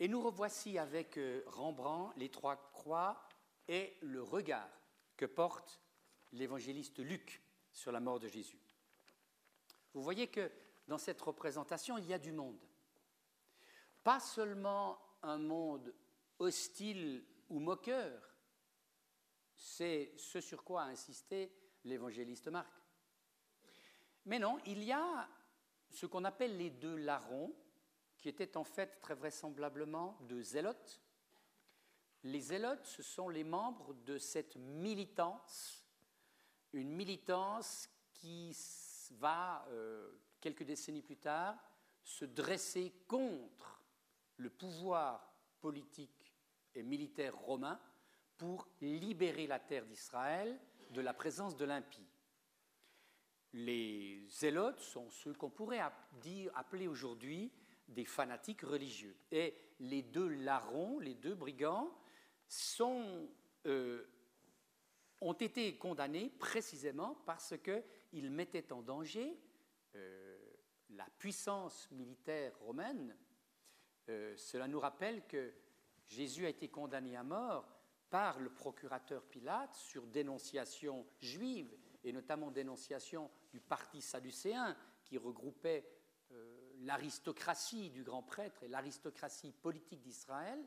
[0.00, 3.28] et nous revoici avec euh, Rembrandt les trois croix
[3.66, 4.70] et le regard
[5.16, 5.80] que porte
[6.32, 7.42] l'évangéliste Luc
[7.72, 8.60] sur la mort de Jésus.
[9.94, 10.50] Vous voyez que
[10.86, 12.60] dans cette représentation, il y a du monde.
[14.02, 15.92] Pas seulement un monde
[16.38, 18.22] hostile ou moqueur,
[19.54, 21.52] c'est ce sur quoi a insisté
[21.84, 22.72] l'évangéliste Marc.
[24.26, 25.28] Mais non, il y a
[25.90, 27.52] ce qu'on appelle les deux larrons,
[28.20, 31.00] qui étaient en fait très vraisemblablement deux zélotes.
[32.24, 35.84] Les zélotes, ce sont les membres de cette militance,
[36.72, 38.56] une militance qui
[39.12, 40.10] va, euh,
[40.40, 41.56] quelques décennies plus tard,
[42.02, 43.82] se dresser contre
[44.36, 46.34] le pouvoir politique
[46.74, 47.80] et militaire romain
[48.36, 50.58] pour libérer la terre d'Israël
[50.90, 52.06] de la présence de l'impie.
[53.52, 57.52] Les zélotes sont ceux qu'on pourrait appeler aujourd'hui
[57.88, 59.16] des fanatiques religieux.
[59.30, 61.90] Et les deux larrons, les deux brigands,
[63.66, 64.04] euh,
[65.20, 69.38] ont été condamnés précisément parce qu'ils mettaient en danger
[69.94, 70.38] euh,
[70.90, 73.16] la puissance militaire romaine.
[74.08, 75.52] Euh, cela nous rappelle que
[76.06, 77.68] Jésus a été condamné à mort
[78.10, 84.74] par le procurateur Pilate sur dénonciation juive, et notamment dénonciation du parti sadducéen
[85.04, 85.84] qui regroupait
[86.82, 90.62] l'aristocratie du grand prêtre et l'aristocratie politique d'Israël.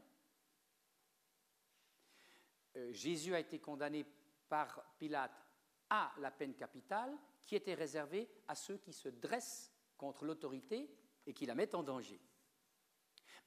[2.76, 4.06] Euh, Jésus a été condamné
[4.48, 5.46] par Pilate
[5.90, 10.90] à la peine capitale qui était réservée à ceux qui se dressent contre l'autorité
[11.26, 12.20] et qui la mettent en danger.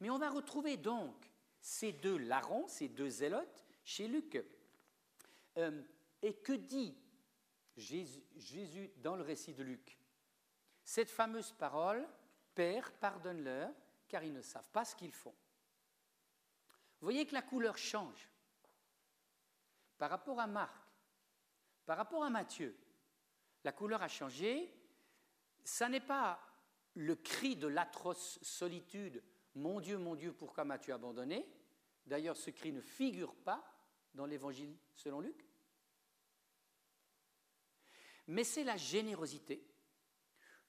[0.01, 4.45] Mais on va retrouver donc ces deux larrons, ces deux zélotes, chez Luc.
[5.57, 5.83] Euh,
[6.23, 6.97] et que dit
[7.77, 9.99] Jésus, dans le récit de Luc?
[10.85, 12.07] Cette fameuse parole,
[12.55, 13.73] Père, pardonne-leur,
[14.09, 15.35] car ils ne savent pas ce qu'ils font.
[17.01, 18.29] Vous voyez que la couleur change
[19.99, 20.75] par rapport à Marc,
[21.87, 22.77] par rapport à Matthieu.
[23.65, 24.73] La couleur a changé.
[25.65, 26.41] Ça n'est pas
[26.95, 29.23] le cri de l'atroce solitude
[29.55, 31.47] Mon Dieu, mon Dieu, pourquoi m'as-tu abandonné?
[32.07, 33.65] D'ailleurs, ce cri ne figure pas
[34.13, 35.45] dans l'évangile selon Luc.
[38.27, 39.67] Mais c'est la générosité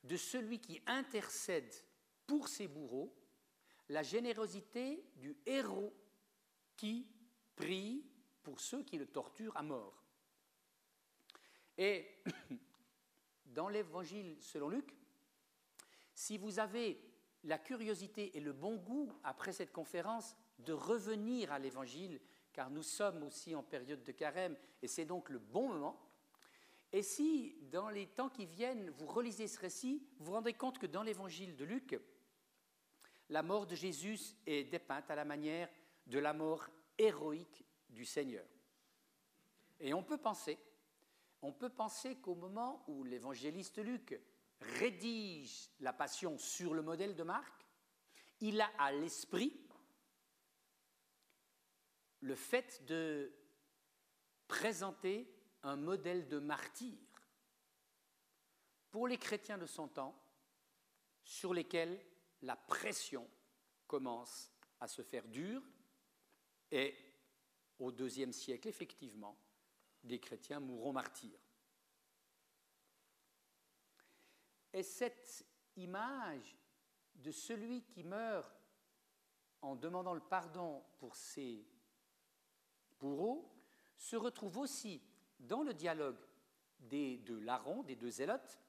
[0.06, 1.74] de celui qui intercède
[2.28, 3.14] pour ses bourreaux,
[3.90, 5.94] la générosité du héros
[6.76, 7.08] qui
[7.56, 8.06] prie
[8.44, 10.04] pour ceux qui le torturent à mort.
[11.78, 12.08] Et
[13.46, 14.96] dans l'évangile selon Luc,
[16.14, 17.00] si vous avez
[17.44, 22.20] la curiosité et le bon goût après cette conférence de revenir à l'évangile
[22.56, 26.00] car nous sommes aussi en période de carême, et c'est donc le bon moment.
[26.96, 30.80] Et si, dans les temps qui viennent, vous relisez ce récit, vous vous rendez compte
[30.80, 32.00] que dans l'évangile de Luc,
[33.28, 35.70] la mort de Jésus est dépeinte à la manière
[36.08, 36.66] de la mort
[36.98, 38.48] héroïque du Seigneur.
[39.82, 40.58] Et on peut penser,
[41.42, 44.18] on peut penser qu'au moment où l'évangéliste Luc
[44.62, 47.66] rédige la passion sur le modèle de Marc,
[48.40, 49.52] il a à l'esprit
[52.22, 53.34] le fait de
[54.48, 55.35] présenter
[55.66, 56.96] un modèle de martyr
[58.92, 60.16] pour les chrétiens de son temps
[61.24, 62.00] sur lesquels
[62.44, 63.28] la pression
[63.88, 65.64] commence à se faire dure
[66.70, 66.96] et
[67.80, 69.38] au deuxième siècle, effectivement,
[70.04, 71.40] des chrétiens mourront martyrs.
[74.72, 75.46] Et cette
[75.78, 76.56] image
[77.16, 78.54] de celui qui meurt
[79.62, 81.68] en demandant le pardon pour ses
[83.00, 83.52] bourreaux
[83.98, 85.02] se retrouve aussi
[85.40, 86.20] dans le dialogue
[86.80, 88.60] des deux larrons, des deux zélotes.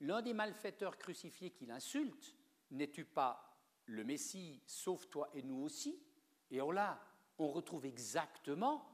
[0.00, 2.34] L'un des malfaiteurs crucifiés qui l'insulte
[2.70, 6.02] N'es-tu pas le Messie Sauve-toi et nous aussi?
[6.50, 7.00] Et là,
[7.38, 8.86] on retrouve exactement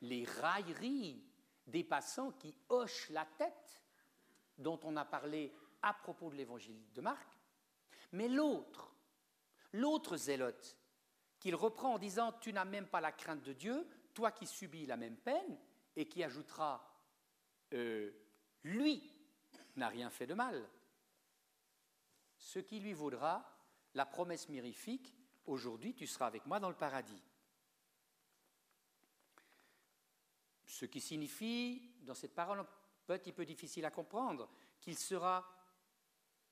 [0.00, 1.22] les railleries
[1.66, 3.84] des passants qui hochent la tête
[4.56, 7.38] dont on a parlé à propos de l'évangile de Marc.
[8.12, 8.94] Mais l'autre,
[9.72, 10.76] l'autre zélote,
[11.38, 14.86] qu'il reprend en disant Tu n'as même pas la crainte de Dieu, toi qui subis
[14.86, 15.58] la même peine,
[15.96, 16.86] et qui ajoutera
[17.74, 18.10] euh,
[18.64, 19.02] Lui
[19.76, 20.68] n'a rien fait de mal.
[22.38, 23.44] Ce qui lui vaudra
[23.94, 25.14] la promesse mirifique
[25.46, 27.22] Aujourd'hui, tu seras avec moi dans le paradis.
[30.64, 32.66] Ce qui signifie, dans cette parole un
[33.06, 34.48] petit peu difficile à comprendre,
[34.80, 35.44] qu'il sera,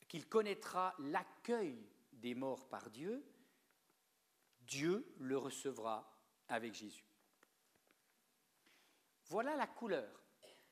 [0.09, 3.25] qu'il connaîtra l'accueil des morts par Dieu
[4.69, 6.07] Dieu le recevra
[6.49, 7.08] avec Jésus.
[9.29, 10.09] Voilà la couleur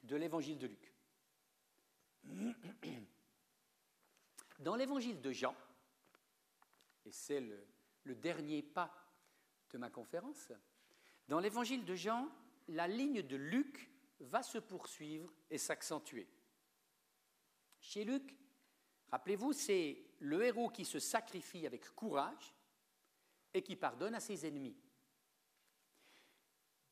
[0.03, 0.95] de l'évangile de Luc.
[4.59, 5.55] Dans l'évangile de Jean,
[7.05, 8.93] et c'est le, dernier pas
[9.71, 10.53] de ma conférence,
[11.29, 12.29] dans l'évangile de Jean,
[12.69, 13.91] la ligne de Luc
[14.21, 16.27] va se poursuivre et s'accentuer.
[17.81, 18.35] Chez Luc,
[19.11, 22.55] rappelez-vous, c'est le héros qui se sacrifie avec courage
[23.53, 24.77] et qui pardonne à ses ennemis.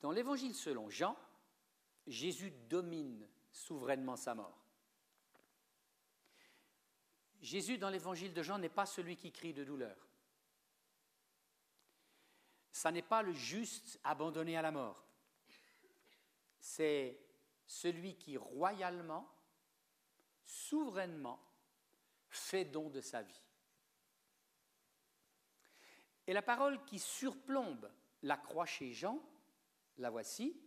[0.01, 1.17] Dans l'évangile selon Jean,
[2.07, 4.65] Jésus domine souverainement sa mort.
[7.41, 9.97] Jésus, dans l'évangile de Jean, n'est pas celui qui crie de douleur.
[12.73, 15.05] Ça n'est pas le juste abandonné à la mort.
[16.59, 17.21] C'est
[17.67, 19.31] celui qui royalement,
[20.43, 21.41] souverainement,
[22.29, 23.43] fait don de sa vie.
[26.27, 27.91] Et la parole qui surplombe
[28.23, 29.23] la croix chez Jean,
[29.99, 30.59] la voici.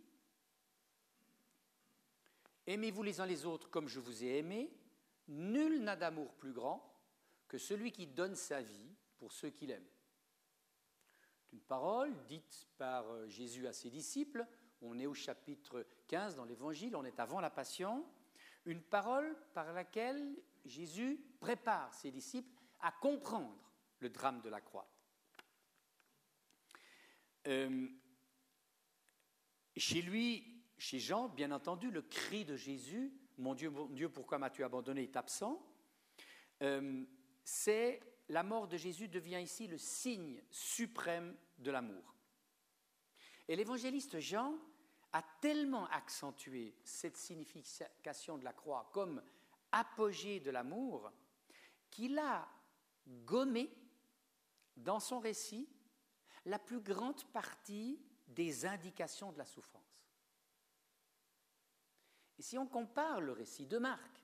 [2.68, 4.70] Aimez-vous les uns les autres comme je vous ai aimé.
[5.28, 6.84] Nul n'a d'amour plus grand
[7.48, 9.88] que celui qui donne sa vie pour ceux qu'il aime.
[11.54, 14.46] Une parole dite par euh, Jésus à ses disciples.
[14.82, 18.04] On est au chapitre 15 dans l'Évangile, on est avant la Passion.
[18.66, 24.90] Une parole par laquelle Jésus prépare ses disciples à comprendre le drame de la croix.
[27.46, 27.88] Euh,
[29.74, 34.38] chez lui, chez Jean, bien entendu, le cri de Jésus, Mon Dieu, mon Dieu, pourquoi
[34.38, 35.62] m'as-tu abandonné est absent.
[36.62, 37.04] Euh,
[37.44, 42.14] c'est la mort de Jésus devient ici le signe suprême de l'amour.
[43.48, 44.54] Et l'évangéliste Jean
[45.12, 49.22] a tellement accentué cette signification de la croix comme
[49.72, 51.10] apogée de l'amour
[51.90, 52.46] qu'il a
[53.06, 53.70] gommé
[54.76, 55.68] dans son récit
[56.44, 59.87] la plus grande partie des indications de la souffrance.
[62.38, 64.22] Et si on compare le récit de Marc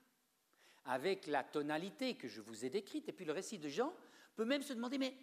[0.85, 4.35] avec la tonalité que je vous ai décrite, et puis le récit de Jean, on
[4.35, 5.17] peut même se demander, mais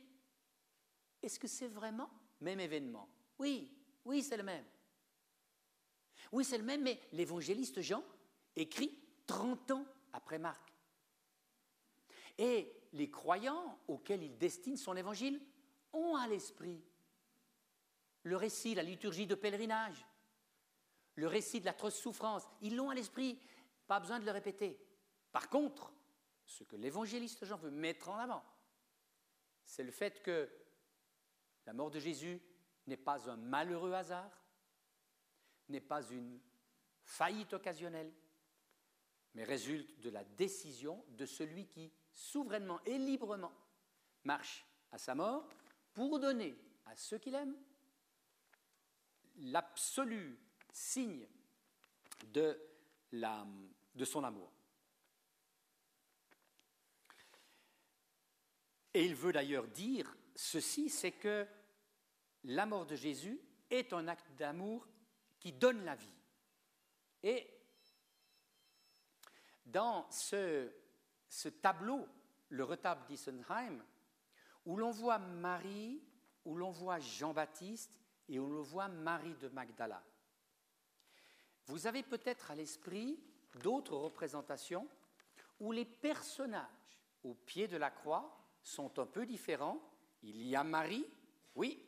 [1.22, 3.08] est-ce que c'est vraiment même événement?
[3.38, 3.72] Oui,
[4.04, 4.64] oui, c'est le même.
[6.32, 8.02] Oui, c'est le même, mais l'évangéliste Jean
[8.56, 10.72] écrit 30 ans après Marc.
[12.38, 15.40] Et les croyants auxquels il destine son évangile
[15.92, 16.82] ont à l'esprit
[18.24, 20.06] le récit, la liturgie de pèlerinage,
[21.14, 22.46] le récit de l'atroce souffrance.
[22.60, 23.38] Ils l'ont à l'esprit,
[23.86, 24.78] pas besoin de le répéter.
[25.30, 25.92] Par contre,
[26.44, 28.44] ce que l'évangéliste Jean veut mettre en avant,
[29.64, 30.50] c'est le fait que
[31.66, 32.40] la mort de Jésus
[32.86, 34.30] n'est pas un malheureux hasard,
[35.68, 36.40] n'est pas une
[37.04, 38.12] faillite occasionnelle,
[39.34, 43.52] mais résulte de la décision de celui qui, souverainement et librement,
[44.24, 45.48] marche à sa mort
[45.94, 46.54] pour donner
[46.86, 47.56] à ceux qu'il aime
[49.36, 50.38] l'absolu
[50.72, 51.28] signe
[52.32, 52.58] de,
[54.04, 54.50] son amour.
[58.94, 61.46] Et il veut d'ailleurs dire ceci, c'est que
[62.44, 64.88] la mort de Jésus est un acte d'amour
[65.38, 66.14] qui donne la vie.
[67.22, 67.48] Et
[69.64, 70.70] dans ce,
[71.28, 72.06] ce tableau,
[72.48, 73.82] le retable d'Issenheim,
[74.66, 76.02] où l'on voit Marie,
[76.44, 77.90] où l'on voit Jean-Baptiste
[78.28, 80.02] et où l'on voit Marie de Magdala,
[81.72, 83.18] vous avez peut-être à l'esprit
[83.62, 84.86] d'autres représentations
[85.58, 86.68] où les personnages
[87.24, 89.80] au pied de la croix sont un peu différents.
[90.22, 91.06] Il y a Marie,
[91.54, 91.82] oui,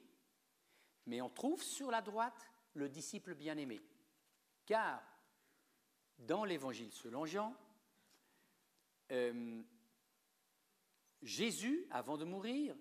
[1.04, 3.82] mais on trouve sur la droite le disciple bien-aimé.
[4.64, 5.02] Car
[6.16, 7.54] dans l'Évangile selon Jean,
[9.12, 9.62] euh,
[11.20, 12.74] Jésus, avant de mourir,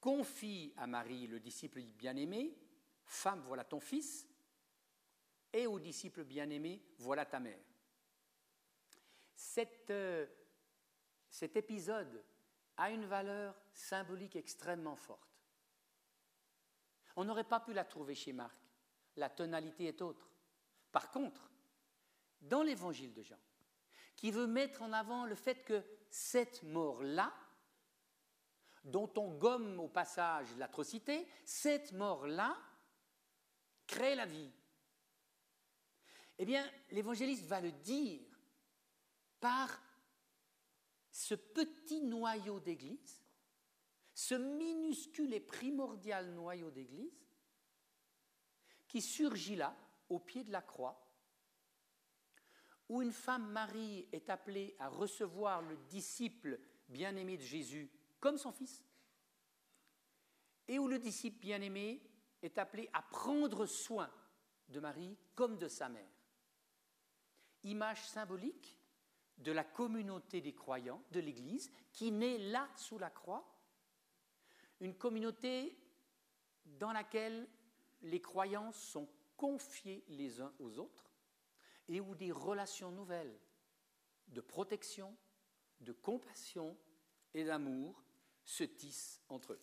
[0.00, 2.58] confie à Marie, le disciple bien-aimé,
[3.04, 4.26] Femme, voilà ton fils,
[5.54, 7.58] et au disciple bien-aimé, voilà ta mère.
[9.90, 10.26] Euh,
[11.30, 12.24] cet épisode
[12.76, 15.30] a une valeur symbolique extrêmement forte.
[17.14, 18.58] On n'aurait pas pu la trouver chez Marc.
[19.16, 20.28] La tonalité est autre.
[20.90, 21.48] Par contre,
[22.40, 23.38] dans l'évangile de Jean,
[24.16, 27.32] qui veut mettre en avant le fait que cette mort-là,
[28.82, 32.56] dont on gomme au passage l'atrocité, cette mort-là
[33.86, 34.50] crée la vie.
[36.38, 38.22] Eh bien, l'évangéliste va le dire
[39.40, 39.80] par
[41.10, 43.22] ce petit noyau d'Église,
[44.14, 47.24] ce minuscule et primordial noyau d'Église,
[48.88, 49.76] qui surgit là,
[50.08, 51.00] au pied de la croix,
[52.88, 58.52] où une femme Marie est appelée à recevoir le disciple bien-aimé de Jésus comme son
[58.52, 58.84] fils,
[60.68, 62.02] et où le disciple bien-aimé
[62.42, 64.10] est appelé à prendre soin
[64.68, 66.13] de Marie comme de sa mère.
[67.64, 68.76] Image symbolique
[69.38, 73.44] de la communauté des croyants, de l'Église, qui naît là sous la croix,
[74.80, 75.76] une communauté
[76.64, 77.48] dans laquelle
[78.02, 81.10] les croyants sont confiés les uns aux autres
[81.88, 83.38] et où des relations nouvelles
[84.28, 85.16] de protection,
[85.80, 86.76] de compassion
[87.34, 88.02] et d'amour
[88.44, 89.62] se tissent entre eux.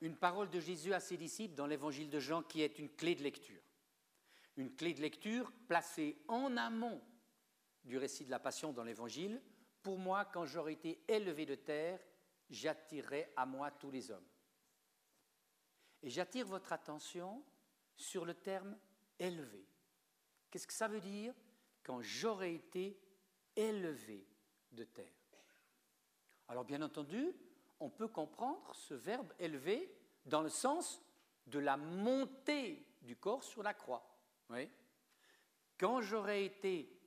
[0.00, 3.14] Une parole de Jésus à ses disciples dans l'évangile de Jean qui est une clé
[3.14, 3.62] de lecture.
[4.56, 7.02] Une clé de lecture placée en amont
[7.84, 9.40] du récit de la Passion dans l'évangile.
[9.82, 12.00] Pour moi, quand j'aurai été élevé de terre,
[12.50, 14.26] j'attirerai à moi tous les hommes.
[16.02, 17.42] Et j'attire votre attention
[17.96, 18.78] sur le terme
[19.18, 19.66] élevé.
[20.50, 21.34] Qu'est-ce que ça veut dire
[21.82, 23.00] quand j'aurai été
[23.56, 24.26] élevé
[24.72, 25.12] de terre?
[26.48, 27.34] Alors bien entendu,
[27.80, 31.00] on peut comprendre ce verbe élevé dans le sens
[31.46, 34.04] de la montée du corps sur la croix.
[35.78, 37.00] Quand j'aurai été,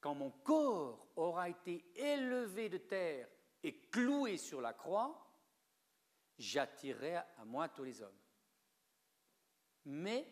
[0.00, 3.28] quand mon corps aura été élevé de terre
[3.62, 5.26] et cloué sur la croix,
[6.38, 8.18] j'attirerai à moi tous les hommes.
[9.86, 10.30] Mais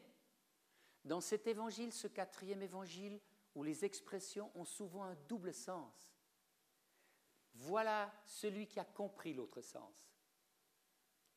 [1.04, 3.20] dans cet évangile, ce quatrième évangile,
[3.54, 6.15] où les expressions ont souvent un double sens,
[7.56, 10.12] voilà celui qui a compris l'autre sens.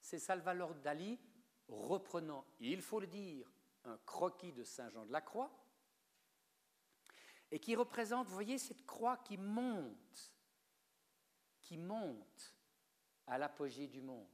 [0.01, 1.19] C'est Salvador Dali
[1.67, 3.51] reprenant, il faut le dire,
[3.85, 5.51] un croquis de Saint Jean de la Croix,
[7.51, 10.33] et qui représente, vous voyez, cette croix qui monte,
[11.61, 12.55] qui monte
[13.27, 14.29] à l'apogée du monde.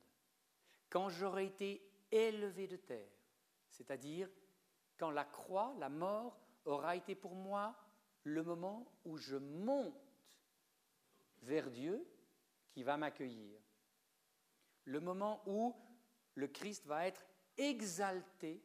[0.89, 3.11] Quand j'aurai été élevé de terre,
[3.69, 4.29] c'est-à-dire
[4.97, 7.75] quand la croix, la mort, aura été pour moi
[8.23, 10.04] le moment où je monte
[11.45, 12.05] vers Dieu
[12.71, 13.59] qui va m'accueillir.
[14.83, 15.75] Le moment où
[16.35, 17.25] le Christ va être
[17.57, 18.61] exalté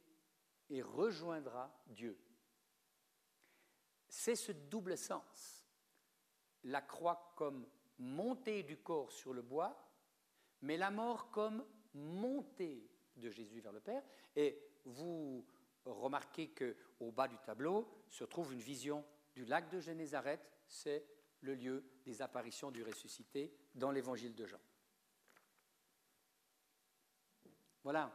[0.69, 2.19] et rejoindra Dieu.
[4.09, 5.67] C'est ce double sens.
[6.65, 7.67] La croix comme
[7.99, 9.89] montée du corps sur le bois,
[10.63, 11.65] mais la mort comme
[11.95, 14.03] montée de Jésus vers le Père.
[14.37, 15.47] Et vous
[15.85, 19.05] remarquez qu'au bas du tableau se trouve une vision
[19.35, 21.07] du lac de Génézareth, c'est
[21.43, 24.61] le lieu des apparitions du ressuscité dans l'évangile de Jean.
[27.83, 28.13] Voilà,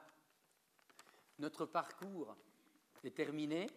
[1.39, 2.35] notre parcours
[3.03, 3.67] est terminé.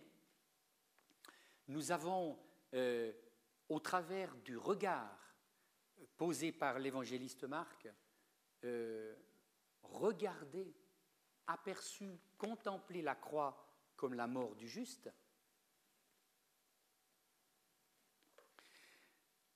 [1.68, 2.38] Nous avons,
[2.74, 3.12] euh,
[3.68, 5.34] au travers du regard
[6.16, 7.88] posé par l'évangéliste Marc,
[8.64, 9.14] euh,
[9.82, 10.74] regardé,
[11.46, 15.10] aperçu, contemplé la croix comme la mort du juste,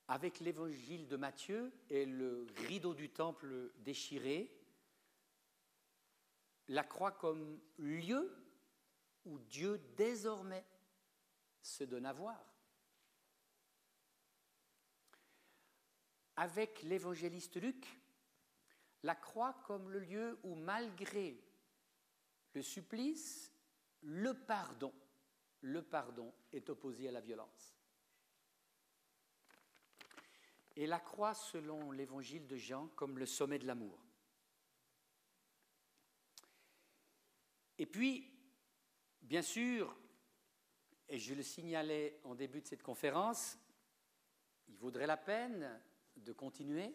[0.09, 4.53] avec l'évangile de Matthieu et le rideau du temple déchiré,
[6.69, 8.35] la croix comme lieu
[9.25, 10.65] où Dieu désormais
[11.63, 12.41] se donne à voir.
[16.37, 17.87] Avec l'évangéliste Luc,
[19.03, 21.41] la croix comme le lieu où malgré
[22.55, 23.53] le supplice,
[24.03, 24.93] le pardon,
[25.61, 27.77] le pardon est opposé à la violence.
[30.77, 33.99] Et la croix selon l'évangile de Jean comme le sommet de l'amour.
[37.79, 38.31] Et puis,
[39.21, 39.99] bien sûr,
[41.09, 43.59] et je le signalais en début de cette conférence,
[44.69, 45.81] il vaudrait la peine
[46.17, 46.95] de continuer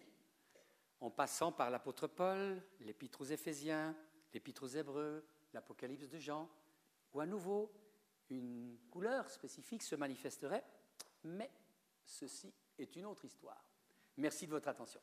[0.99, 3.95] en passant par l'apôtre Paul, l'épître aux Éphésiens,
[4.33, 5.23] l'épître aux Hébreux,
[5.53, 6.49] l'Apocalypse de Jean,
[7.13, 7.71] où à nouveau
[8.29, 10.65] une couleur spécifique se manifesterait,
[11.23, 11.51] mais
[12.07, 13.63] ceci est une autre histoire.
[14.17, 15.01] Merci de votre attention.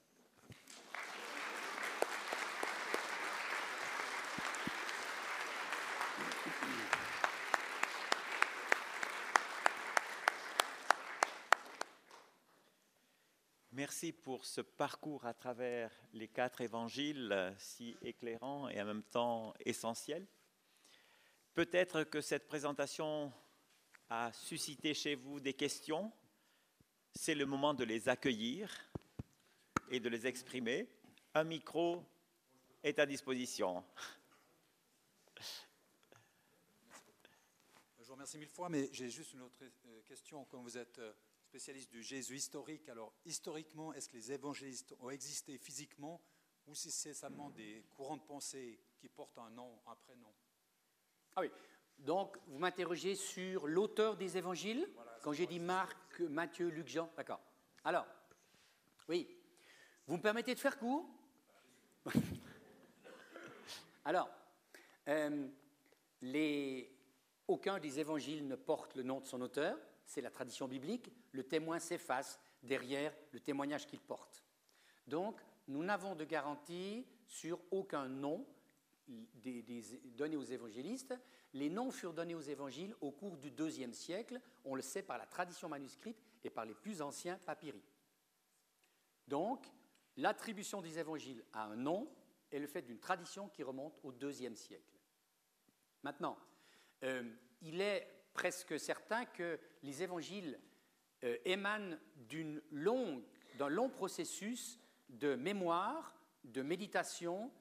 [13.72, 19.52] Merci pour ce parcours à travers les quatre évangiles si éclairant et en même temps
[19.64, 20.26] essentiel.
[21.55, 23.32] Peut-être que cette présentation
[24.11, 26.12] a suscité chez vous des questions.
[27.16, 28.68] C'est le moment de les accueillir
[29.88, 30.88] et de les exprimer.
[31.32, 32.04] Un micro
[32.82, 33.84] est à disposition.
[37.98, 40.44] Je vous remercie mille fois, mais j'ai juste une autre euh, question.
[40.46, 41.12] Comme vous êtes euh,
[41.44, 46.20] spécialiste du Jésus historique, alors historiquement, est-ce que les évangélistes ont existé physiquement
[46.66, 50.34] ou si c'est seulement des courants de pensée qui portent un nom, un prénom?
[51.36, 51.50] Ah oui.
[51.99, 54.88] Donc, vous m'interrogez sur l'auteur des évangiles
[55.22, 57.40] Quand j'ai dit Marc, Matthieu, Luc, Jean, d'accord.
[57.84, 58.07] Alors,
[59.09, 59.28] oui.
[60.07, 61.09] Vous me permettez de faire court?
[64.05, 64.28] Alors,
[65.09, 65.49] euh,
[67.49, 71.11] aucun des évangiles ne porte le nom de son auteur, c'est la tradition biblique.
[71.32, 74.45] Le témoin s'efface derrière le témoignage qu'il porte.
[75.07, 78.47] Donc, nous n'avons de garantie sur aucun nom
[79.07, 81.14] donnés aux évangélistes.
[81.55, 85.18] Les noms furent donnés aux évangiles au cours du deuxième siècle, on le sait par
[85.18, 87.82] la tradition manuscrite et par les plus anciens papyri.
[89.28, 89.64] Donc,
[90.16, 92.12] l'attribution des évangiles à un nom
[92.50, 94.98] est le fait d'une tradition qui remonte au deuxième siècle.
[96.02, 96.36] Maintenant,
[97.05, 97.22] euh,
[97.62, 100.59] il est presque certain que les évangiles
[101.22, 103.22] euh, émanent d'un long,
[103.59, 107.52] long processus de mémoire, de méditation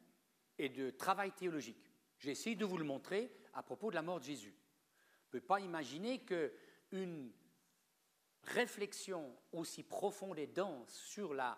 [0.57, 1.91] et de travail théologique.
[2.17, 4.53] J'ai essayé de vous le montrer à propos de la mort de Jésus.
[4.53, 7.31] On ne peut pas imaginer qu'une
[8.43, 11.57] réflexion aussi profonde et dense sur la,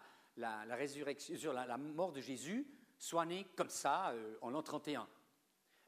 [0.69, 2.67] résurrection, sur la, mort de Jésus
[2.97, 5.07] soit née comme ça euh, en l'an 31.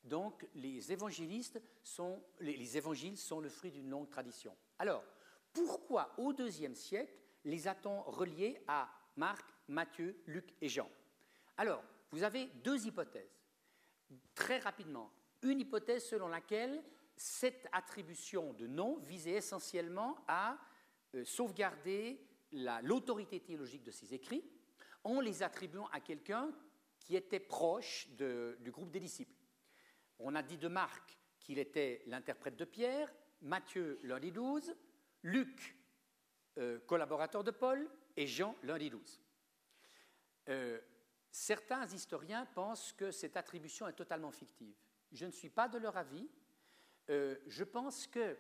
[0.04, 4.56] Donc les évangélistes sont, les, évangiles sont le fruit d'une longue tradition.
[4.80, 5.04] Alors,
[5.54, 10.90] pourquoi au deuxième siècle les a-t-on reliés à Marc, Matthieu, Luc et Jean?
[11.58, 13.42] Alors, vous avez deux hypothèses.
[14.36, 15.12] Très rapidement,
[15.42, 16.84] une hypothèse selon laquelle
[17.16, 20.58] cette attribution de nom visait essentiellement à
[21.16, 22.22] euh, sauvegarder
[22.82, 24.44] l'autorité théologique de ces écrits
[25.04, 26.52] en les attribuant à quelqu'un
[27.00, 29.36] qui était proche du groupe des disciples.
[30.20, 34.76] On a dit de Marc qu'il était l'interprète de Pierre, Matthieu l'un des douze,
[35.24, 35.78] Luc
[36.58, 39.22] euh, collaborateur de Paul et Jean l'un des douze.
[40.50, 40.80] Euh,
[41.30, 44.76] certains historiens pensent que cette attribution est totalement fictive.
[45.12, 46.30] Je ne suis pas de leur avis.
[47.08, 48.38] je pense que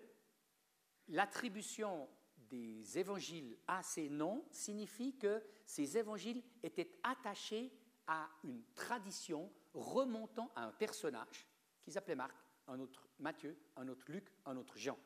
[1.07, 2.09] l'attribution
[2.49, 7.71] des évangiles à ces noms signifie que ces évangiles étaient attachés
[8.07, 11.47] à une tradition remontant à un personnage
[11.81, 12.35] qui s'appelait Marc,
[12.67, 14.97] un autre Matthieu, un autre Luc, un autre Jean.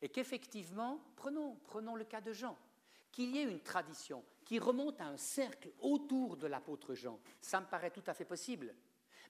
[0.00, 2.58] Et qu'effectivement, prenons le cas de Jean,
[3.10, 7.60] qu'il y ait une tradition qui remonte à un cercle autour de l'apôtre Jean, ça
[7.60, 8.74] me paraît tout à fait possible.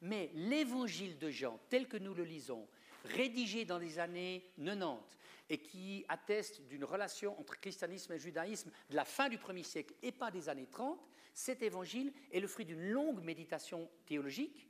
[0.03, 2.69] Mais l'évangile de Jean, tel que nous le lisons,
[3.05, 5.17] rédigé dans les années 90
[5.49, 9.95] et qui atteste d'une relation entre christianisme et judaïsme de la fin du premier siècle
[10.03, 11.01] et pas des années 30,
[11.35, 14.69] cet évangile est le fruit d'une longue méditation théologique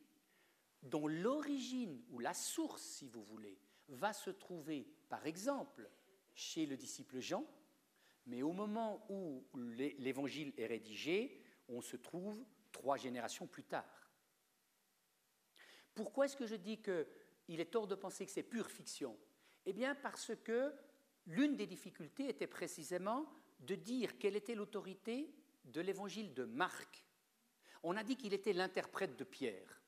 [0.83, 3.59] dont l'origine ou la source, si vous voulez,
[3.89, 5.89] va se trouver, par exemple,
[6.35, 7.47] chez le disciple Jean,
[8.27, 14.02] mais au moment où l'évangile est rédigé, on se trouve trois générations plus tard.
[15.95, 17.07] Pourquoi est-ce que je dis que
[17.49, 19.17] il est tort de penser que c'est pure fiction?
[19.67, 20.73] Eh bien parce que
[21.27, 23.27] l'une des difficultés était précisément
[23.61, 25.33] de dire quelle était l'autorité
[25.65, 27.05] de l'évangile de Marc.
[27.83, 29.81] On a dit qu'il était l'interprète de Pierre.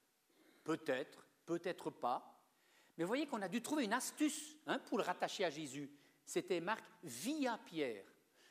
[0.63, 2.41] Peut-être, peut-être pas.
[2.97, 5.91] Mais vous voyez qu'on a dû trouver une astuce hein, pour le rattacher à Jésus.
[6.25, 8.07] C'était Marc via Pierre.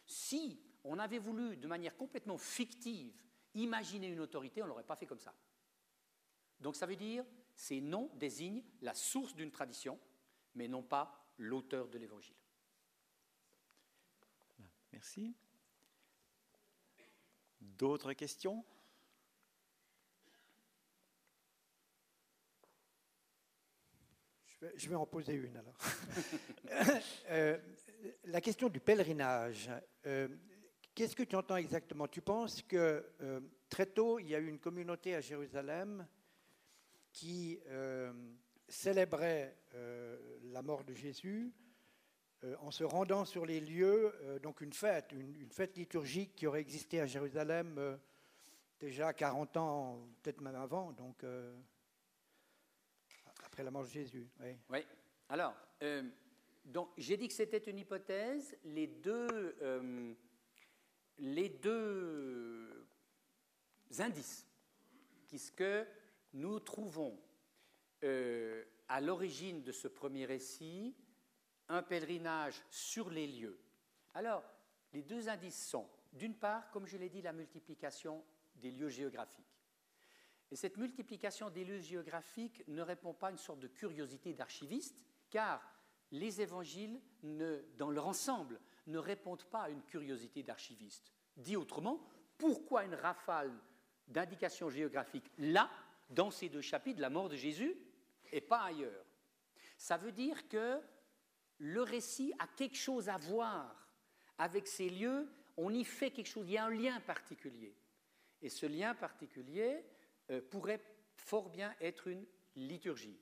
[0.05, 3.13] Si on avait voulu, de manière complètement fictive,
[3.53, 5.33] imaginer une autorité, on ne l'aurait pas fait comme ça.
[6.59, 7.25] Donc ça veut dire
[7.55, 9.99] ces noms désignent la source d'une tradition,
[10.55, 12.35] mais non pas l'auteur de l'évangile.
[14.91, 15.35] Merci.
[17.59, 18.63] D'autres questions?
[24.75, 25.77] Je vais, en poser une alors.
[27.29, 27.57] Euh,
[28.25, 29.69] la question du pèlerinage,
[30.05, 30.27] euh,
[30.93, 32.07] qu'est-ce que tu entends exactement?
[32.07, 33.39] Tu penses que euh,
[33.69, 36.05] très tôt, il y a eu une communauté à Jérusalem
[37.13, 38.11] qui euh,
[38.67, 41.53] célébrait euh, la mort de Jésus
[42.43, 46.59] euh, en se rendant sur les lieux, donc une fête, une, fête liturgique qui aurait
[46.59, 47.99] existé à Jérusalem
[48.79, 51.23] déjà 40 ans, peut-être même avant, donc
[53.45, 54.27] après la mort de Jésus.
[54.69, 54.85] Oui.
[55.29, 55.55] Alors,
[56.65, 58.57] donc j'ai dit que c'était une hypothèse.
[58.65, 59.55] Les deux,
[61.19, 62.85] les deux
[63.99, 64.45] indices,
[65.55, 65.87] que
[66.33, 67.19] nous trouvons
[68.03, 70.95] euh, à l'origine de ce premier récit
[71.69, 73.59] un pèlerinage sur les lieux.
[74.13, 74.43] Alors,
[74.91, 78.23] les deux indices sont, d'une part, comme je l'ai dit, la multiplication
[78.55, 79.45] des lieux géographiques.
[80.51, 85.01] Et cette multiplication des lieux géographiques ne répond pas à une sorte de curiosité d'archiviste,
[85.29, 85.67] car
[86.11, 87.01] les évangiles,
[87.77, 91.11] dans leur ensemble, ne répondent pas à une curiosité d'archiviste.
[91.37, 92.05] Dit autrement,
[92.37, 93.51] pourquoi une rafale
[94.07, 95.71] d'indications géographiques là
[96.09, 97.75] dans ces deux chapitres, la mort de Jésus,
[98.31, 99.05] et pas ailleurs.
[99.77, 100.81] Ça veut dire que
[101.57, 103.89] le récit a quelque chose à voir
[104.37, 107.75] avec ces lieux, on y fait quelque chose, il y a un lien particulier.
[108.41, 109.85] Et ce lien particulier
[110.29, 110.81] euh, pourrait
[111.15, 112.25] fort bien être une
[112.55, 113.19] liturgie.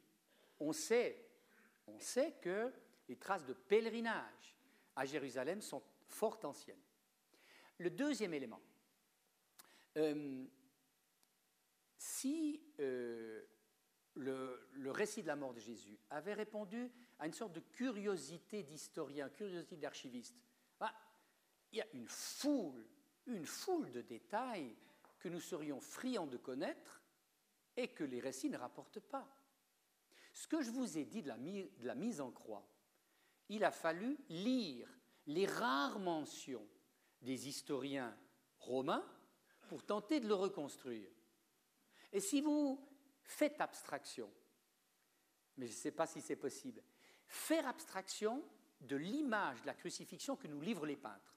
[0.60, 1.30] On sait,
[1.88, 2.72] on sait que
[3.08, 4.56] les traces de pèlerinage
[4.96, 6.82] à Jérusalem sont fort anciennes.
[7.78, 8.62] Le deuxième élément,
[9.98, 10.46] euh,
[12.02, 13.44] si euh,
[14.16, 19.30] le, récit de la mort de Jésus avait répondu à une sorte de curiosité d'historien,
[19.30, 20.36] curiosité d'archiviste,
[20.80, 20.92] bah,
[21.72, 22.88] il y a une foule,
[23.28, 24.76] une foule de détails
[25.20, 27.04] que nous serions friands de connaître
[27.78, 29.28] et que les récits ne rapportent pas.
[30.34, 32.68] Ce que je vous ai dit de la, de la mise en croix,
[33.48, 34.90] il a fallu lire
[35.28, 36.68] les rares mentions
[37.22, 38.18] des historiens
[38.58, 39.06] romains
[39.68, 41.12] pour tenter de le reconstruire.
[42.12, 42.80] Et si vous
[43.24, 44.30] faites abstraction,
[45.58, 46.84] mais je ne sais pas si c'est possible,
[47.28, 48.44] faire abstraction
[48.82, 51.36] de l'image de la crucifixion que nous livrent les peintres.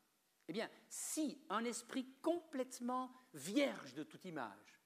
[0.49, 4.81] Eh bien, si un esprit complètement vierge de toute image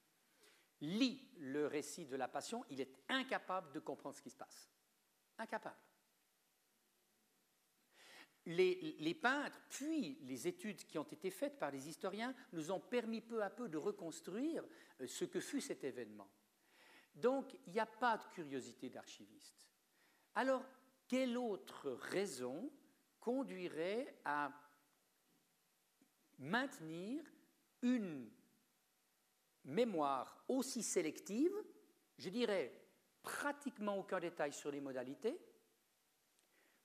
[0.80, 4.70] lit le récit de la Passion, il est incapable de comprendre ce qui se passe.
[5.38, 5.76] Incapable.
[8.50, 13.20] Les, peintres, puis les études qui ont été faites par les historiens, nous ont permis
[13.20, 14.64] peu à peu de reconstruire
[15.00, 16.30] euh, ce que fut cet événement.
[17.14, 19.68] Donc, il n'y a pas de curiosité d'archiviste.
[20.34, 20.64] Alors,
[21.06, 22.72] quelle autre raison
[23.20, 24.50] conduirait à
[26.38, 27.22] maintenir
[27.82, 28.30] une
[29.64, 31.52] mémoire aussi sélective,
[32.16, 32.72] je dirais
[33.22, 35.38] pratiquement aucun détail sur les modalités,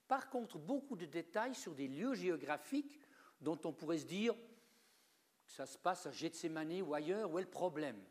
[0.07, 2.99] par contre beaucoup de détails sur des lieux géographiques
[3.41, 4.33] dont on pourrait se dire
[5.45, 8.01] que ça se passe à Gethsemane ou ailleurs, où est le problème?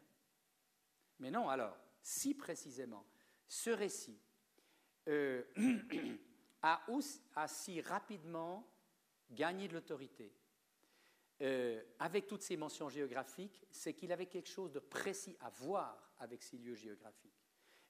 [1.18, 3.06] Mais non, alors, si précisément
[3.46, 4.18] ce récit
[5.08, 5.42] euh,
[6.62, 6.80] a,
[7.46, 8.68] si rapidement
[9.30, 10.32] gagné de l'autorité,
[11.40, 16.12] euh, avec toutes ces mentions géographiques, c'est qu'il avait quelque chose de précis à voir
[16.18, 17.42] avec ces lieux géographiques.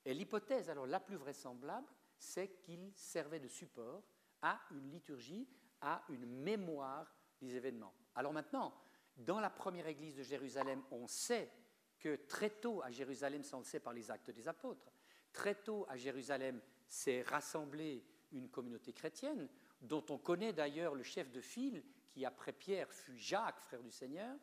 [0.05, 1.86] Et l'hypothèse, alors la plus vraisemblable,
[2.23, 4.05] c'est qu'il servait de support
[4.41, 5.49] à une liturgie,
[5.81, 7.93] à une mémoire des événements.
[8.14, 8.73] Alors maintenant,
[9.16, 11.51] dans la première église de Jérusalem, on sait
[11.99, 14.93] que très tôt à Jérusalem, ça on le sait par les actes des apôtres,
[15.33, 19.49] très tôt à Jérusalem s'est rassemblée une communauté chrétienne,
[19.81, 23.91] dont on connaît d'ailleurs le chef de file qui après Pierre fut Jacques, frère du
[23.91, 24.37] Seigneur.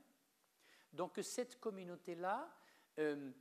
[0.91, 2.53] Donc que cette communauté-là,
[2.97, 3.31] euh,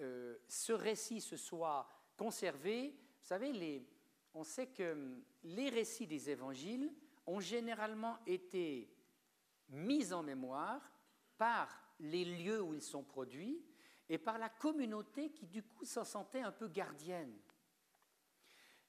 [0.00, 2.98] euh, ce récit se soit conservé.
[3.22, 3.86] Vous savez,
[4.34, 6.92] on sait que les récits des évangiles
[7.26, 8.92] ont généralement été
[9.68, 10.92] mis en mémoire
[11.38, 11.68] par
[12.00, 13.64] les lieux où ils sont produits
[14.08, 17.38] et par la communauté qui du coup s'en sentait un peu gardienne.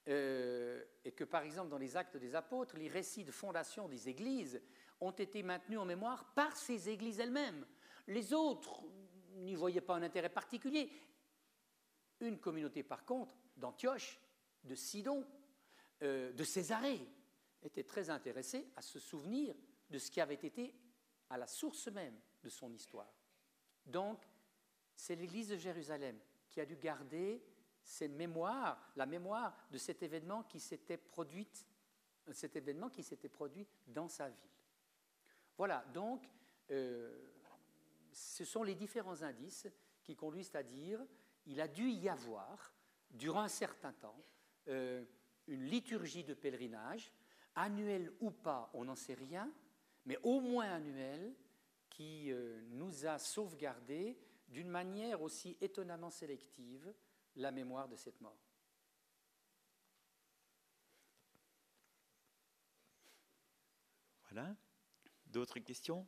[0.08, 4.10] Euh, et que par exemple dans les actes des apôtres, les récits de fondation des
[4.10, 4.60] églises
[5.00, 7.66] ont été maintenus en mémoire par ces églises elles-mêmes.
[8.08, 8.84] Les autres
[9.36, 10.92] n'y voyaient pas un intérêt particulier.
[12.20, 14.20] Une communauté par contre, d'Antioche,
[14.66, 15.26] de Sidon,
[16.02, 17.08] euh, de Césarée,
[17.64, 19.56] était très intéressée à se souvenir
[19.90, 20.74] de ce qui avait été
[21.30, 23.14] à la source même de son histoire.
[23.86, 24.28] Donc,
[24.96, 27.42] c'est l'Église de Jérusalem qui a dû garder
[27.84, 31.48] cette mémoire, la mémoire de cet événement qui s'était produit,
[32.32, 34.38] cet événement qui s'était produit dans sa ville.
[35.58, 36.30] Voilà, donc,
[36.72, 37.32] euh,
[38.12, 39.68] ce sont les différents indices
[40.04, 41.00] qui conduisent à dire
[41.46, 42.74] il a dû y avoir,
[43.12, 44.24] durant un certain temps,
[44.68, 45.04] euh,
[45.48, 47.12] une liturgie de pèlerinage,
[47.56, 49.52] annuelle ou pas, on n'en sait rien,
[50.06, 51.34] mais au moins annuelle,
[51.90, 56.94] qui euh, nous a sauvegardé d'une manière aussi étonnamment sélective
[57.36, 58.38] la mémoire de cette mort.
[64.32, 64.56] Voilà.
[65.26, 66.08] D'autres questions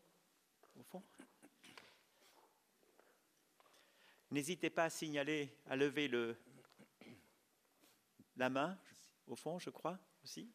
[0.75, 1.03] au fond?
[4.31, 6.35] N'hésitez pas à signaler, à lever le,
[8.35, 8.79] la main,
[9.27, 10.51] au fond, je crois, aussi.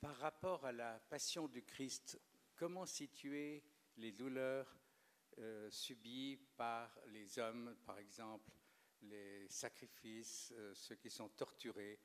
[0.00, 2.20] Par rapport à la passion du Christ,
[2.56, 3.64] comment situer
[3.96, 4.78] les douleurs
[5.38, 8.50] euh, subies par les hommes, par exemple,
[9.02, 11.98] les sacrifices, euh, ceux qui sont torturés,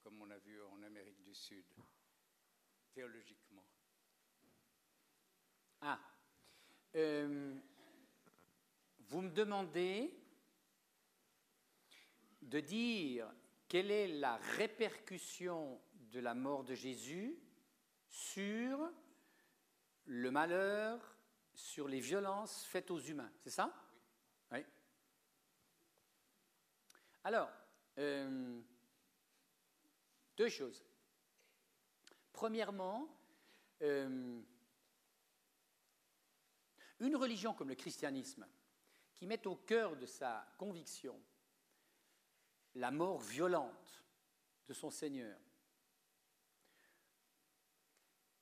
[0.00, 1.66] comme on a vu en Amérique du Sud,
[2.92, 3.66] théologiquement?
[5.82, 6.00] Ah,
[6.94, 7.58] euh,
[8.98, 10.14] vous me demandez
[12.42, 13.32] de dire
[13.70, 17.38] quelle est la répercussion de la mort de Jésus
[18.08, 18.90] sur
[20.06, 21.16] le malheur,
[21.54, 23.30] sur les violences faites aux humains?
[23.38, 23.72] C'est ça?
[24.50, 24.64] Oui.
[27.22, 27.48] Alors,
[27.98, 28.60] euh,
[30.36, 30.84] deux choses.
[32.32, 33.08] Premièrement,
[33.82, 34.42] euh,
[36.98, 38.48] une religion comme le christianisme,
[39.14, 41.22] qui met au cœur de sa conviction
[42.74, 44.04] la mort violente
[44.66, 45.38] de son Seigneur,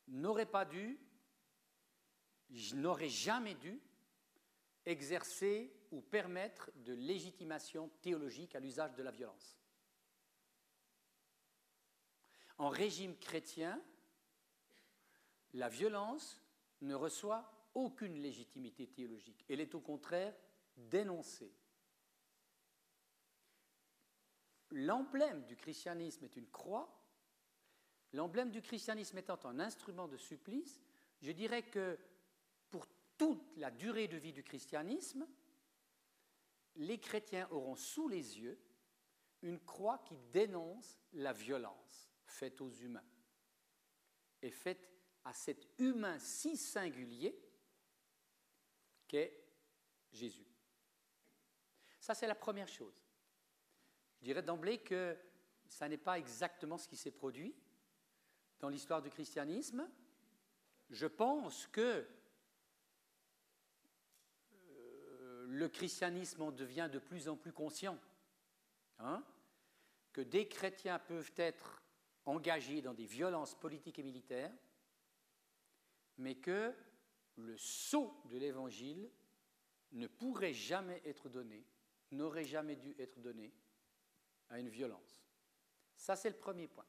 [0.08, 0.98] n'aurait pas dû,
[2.74, 3.80] n'aurait jamais dû
[4.84, 9.58] exercer ou permettre de légitimation théologique à l'usage de la violence.
[12.58, 13.80] En régime chrétien,
[15.54, 16.42] la violence
[16.80, 19.44] ne reçoit aucune légitimité théologique.
[19.48, 20.34] Elle est au contraire
[20.76, 21.52] dénoncée.
[24.70, 26.94] L'emblème du christianisme est une croix,
[28.12, 30.80] l'emblème du christianisme étant un instrument de supplice,
[31.20, 31.98] je dirais que
[32.70, 35.26] pour toute la durée de vie du christianisme,
[36.76, 38.58] les chrétiens auront sous les yeux
[39.42, 43.04] une croix qui dénonce la violence faite aux humains
[44.42, 44.88] et faite
[45.24, 47.38] à cet humain si singulier
[49.06, 49.44] qu'est
[50.12, 50.46] Jésus.
[52.00, 53.07] Ça, c'est la première chose.
[54.20, 55.16] Je dirais d'emblée que
[55.68, 57.54] ça n'est pas exactement ce qui s'est produit
[58.60, 59.88] dans l'histoire du christianisme.
[60.90, 62.06] Je pense que
[64.52, 67.98] euh, le christianisme en devient de plus en plus conscient.
[68.98, 69.22] Hein,
[70.12, 71.80] que des chrétiens peuvent être
[72.24, 74.52] engagés dans des violences politiques et militaires,
[76.16, 76.74] mais que
[77.36, 79.08] le sceau de l'Évangile
[79.92, 81.64] ne pourrait jamais être donné,
[82.10, 83.52] n'aurait jamais dû être donné
[84.50, 85.22] à une violence.
[85.96, 86.86] Ça, c'est le premier point.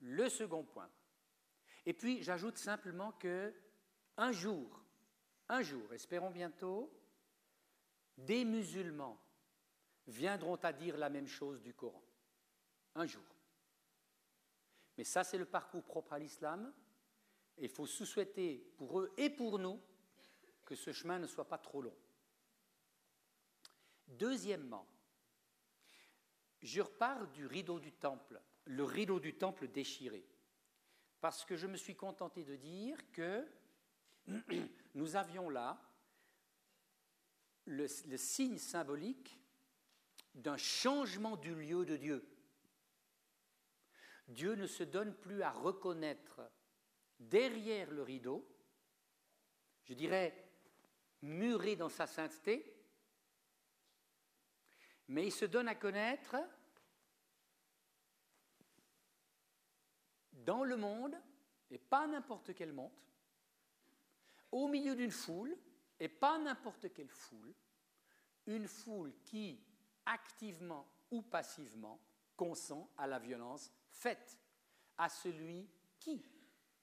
[0.00, 0.90] Le second point.
[1.86, 3.54] Et puis, j'ajoute simplement que
[4.16, 4.82] un jour,
[5.48, 6.92] un jour, espérons bientôt,
[8.16, 9.20] des musulmans
[10.06, 12.02] viendront à dire la même chose du Coran.
[12.94, 13.24] Un jour.
[14.98, 16.72] Mais ça, c'est le parcours propre à l'islam.
[17.56, 19.80] Il faut sous-souhaiter pour eux et pour nous
[20.64, 21.96] que ce chemin ne soit pas trop long.
[24.06, 24.86] Deuxièmement,
[26.62, 30.26] je repars du rideau du temple, le rideau du temple déchiré,
[31.20, 33.46] parce que je me suis contenté de dire que
[34.94, 35.80] nous avions là
[37.66, 39.40] le, signe symbolique
[40.34, 42.26] d'un changement du lieu de Dieu.
[44.28, 46.40] Dieu ne se donne plus à reconnaître
[47.18, 48.48] derrière le rideau,
[49.84, 50.48] je dirais
[51.22, 52.79] muré dans sa sainteté,
[55.10, 56.36] mais il se donne à connaître
[60.32, 61.16] dans le monde,
[61.68, 62.92] et pas n'importe quel monde,
[64.52, 65.56] au milieu d'une foule,
[65.98, 67.52] et pas n'importe quelle foule,
[68.46, 69.60] une foule qui,
[70.06, 72.00] activement ou passivement,
[72.36, 74.38] consent à la violence faite
[74.96, 76.24] à celui qui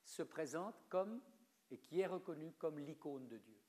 [0.04, 1.22] se présente comme
[1.72, 3.60] et qui est reconnu comme l'icône de Dieu.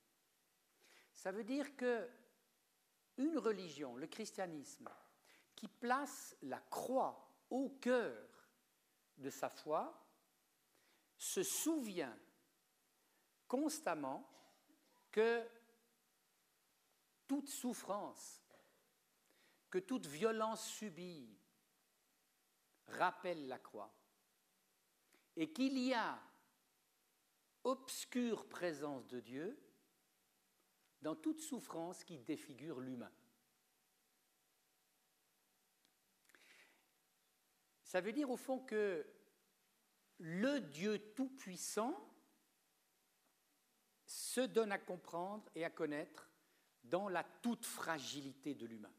[1.12, 2.08] Ça veut dire que
[3.18, 4.88] une religion, le christianisme,
[5.54, 8.16] qui place la croix au cœur
[9.16, 10.06] de sa foi,
[11.16, 12.16] se souvient
[13.48, 14.28] constamment
[15.10, 15.44] que
[17.26, 18.40] toute souffrance,
[19.70, 21.36] que toute violence subie
[22.86, 23.92] rappelle la croix,
[25.36, 26.18] et qu'il y a
[27.64, 29.58] obscure présence de Dieu
[31.02, 33.12] dans toute souffrance qui défigure l'humain.
[37.82, 39.06] Ça veut dire au fond que
[40.18, 42.04] le Dieu Tout-Puissant
[44.04, 46.28] se donne à comprendre et à connaître
[46.84, 48.92] dans la toute fragilité de l'humain.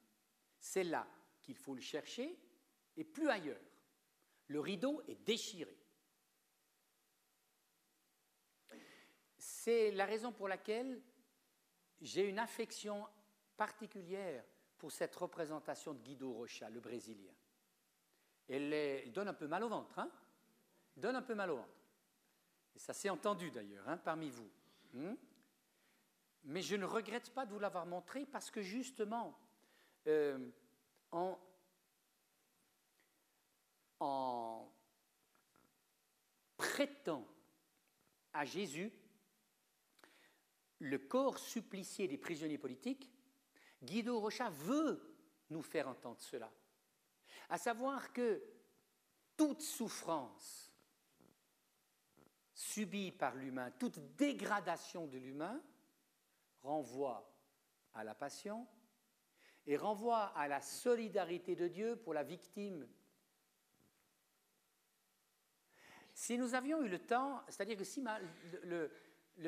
[0.60, 1.08] C'est là
[1.42, 2.40] qu'il faut le chercher
[2.96, 3.62] et plus ailleurs.
[4.48, 5.78] Le rideau est déchiré.
[9.38, 11.02] C'est la raison pour laquelle
[12.02, 13.08] j'ai une affection
[13.58, 14.44] particulière
[14.78, 17.34] pour cette représentation de Guido Rocha, le Brésilien.
[18.48, 20.10] Elle, donne un peu mal au ventre, hein
[20.96, 21.70] Donne un peu mal au ventre.
[22.76, 24.50] Et ça s'est entendu d'ailleurs, hein, parmi vous.
[24.94, 25.16] Hmm?
[26.46, 29.38] Mais je ne regrette pas de vous l'avoir montré parce que justement,
[30.08, 30.50] euh,
[31.12, 31.38] en
[36.58, 37.28] prêtant
[38.34, 38.92] à Jésus
[40.80, 43.10] le corps supplicié des prisonniers politiques,
[43.84, 45.16] Guido Rocha veut
[45.50, 46.52] nous faire entendre cela.
[47.50, 48.42] À savoir que
[49.36, 50.74] toute souffrance
[52.54, 55.62] subie par l'humain, toute dégradation de l'humain,
[56.62, 57.34] renvoie
[57.94, 58.68] à la passion
[59.66, 62.88] et renvoie à la solidarité de Dieu pour la victime.
[66.14, 68.92] Si nous avions eu le temps, c'est-à-dire que si le, le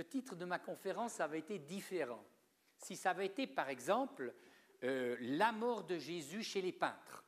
[0.04, 2.24] titre de ma conférence avait été différent.
[2.78, 4.34] Si ça avait été, par exemple,
[4.84, 7.24] euh, la mort de Jésus chez les peintres.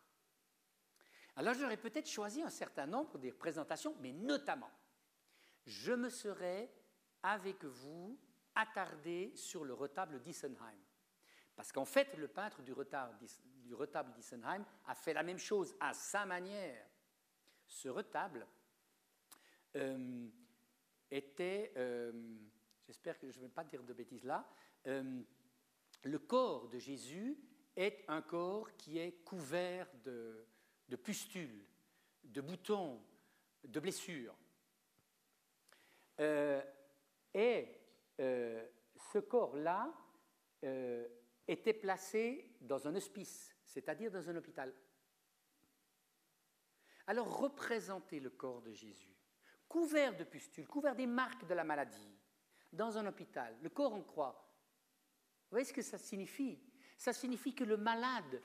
[1.36, 4.72] Alors j'aurais peut-être choisi un certain nombre des représentations, mais notamment,
[5.66, 6.72] je me serais,
[7.22, 8.20] avec vous,
[8.56, 10.80] attardé sur le retable d'Issenheim.
[11.56, 13.16] Parce qu'en fait, le peintre du retable,
[14.16, 16.86] d'Issenheim a fait la même chose à sa manière.
[17.68, 18.48] Ce retable
[19.76, 20.28] euh,
[21.10, 22.12] était, euh,
[22.86, 24.48] j'espère que je ne vais pas dire de bêtises là,
[24.88, 25.22] euh,
[26.04, 27.38] le corps de Jésus
[27.76, 30.46] est un corps qui est couvert de,
[31.04, 31.66] pustules,
[32.24, 33.02] de boutons,
[33.64, 34.36] de blessures.
[36.20, 36.62] Euh,
[37.34, 37.68] et
[38.20, 38.66] euh,
[39.12, 39.94] ce corps-là
[41.46, 44.74] était placé dans un hospice, c'est-à-dire dans un hôpital.
[47.08, 49.14] Alors représentez le corps de Jésus,
[49.68, 52.16] couvert de pustules, couvert des marques de la maladie,
[52.74, 54.34] dans un hôpital, le corps en croix.
[55.44, 56.60] Vous voyez ce que ça signifie?
[56.98, 58.42] Ça signifie que le malade,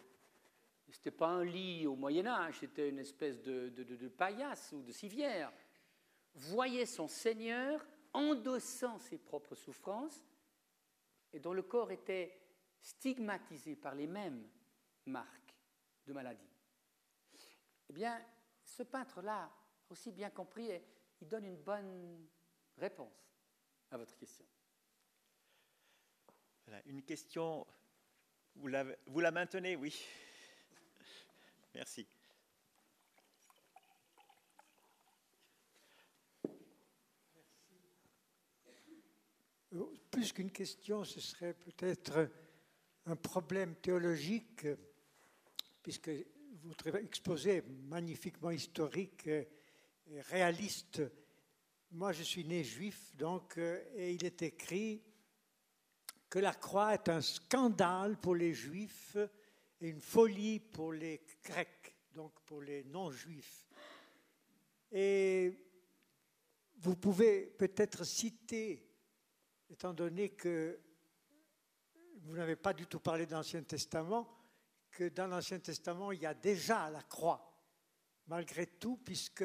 [0.89, 4.83] ce n'était pas un lit au Moyen Âge, c'était une espèce de, de paillasse ou
[4.83, 5.53] de civière,
[6.35, 10.25] voyait son Seigneur endossant ses propres souffrances
[11.33, 12.39] et dont le corps était
[12.81, 14.49] stigmatisé par les mêmes
[15.07, 15.55] marques
[16.07, 16.51] de maladie.
[17.89, 18.23] Eh bien,
[18.63, 19.51] ce peintre-là,
[19.89, 20.71] aussi bien compris,
[21.21, 22.27] il donne une bonne
[22.77, 23.28] réponse
[23.91, 24.45] à votre question.
[26.87, 27.67] une question,
[28.57, 29.95] vous la, vous la maintenez, oui.
[31.75, 32.07] Merci.
[40.11, 42.31] Plus qu'une question, ce serait peut-être
[43.07, 44.67] un problème théologique,
[45.83, 46.11] puisque
[46.65, 51.03] votre exposé est magnifiquement historique et réaliste.
[51.91, 55.03] Moi, je suis né juif, donc, et il est écrit
[56.29, 59.17] que la croix est un scandale pour les juifs
[59.81, 63.67] et une folie pour les grecs, donc pour les non-juifs.
[64.93, 65.53] Et
[66.77, 68.87] vous pouvez peut-être citer,
[69.71, 70.79] étant donné que
[72.21, 74.29] vous n'avez pas du tout parlé de l'Ancien Testament,
[74.91, 77.48] que dans l'Ancien Testament, il y a déjà la croix,
[78.29, 79.45] malgré tout, puisque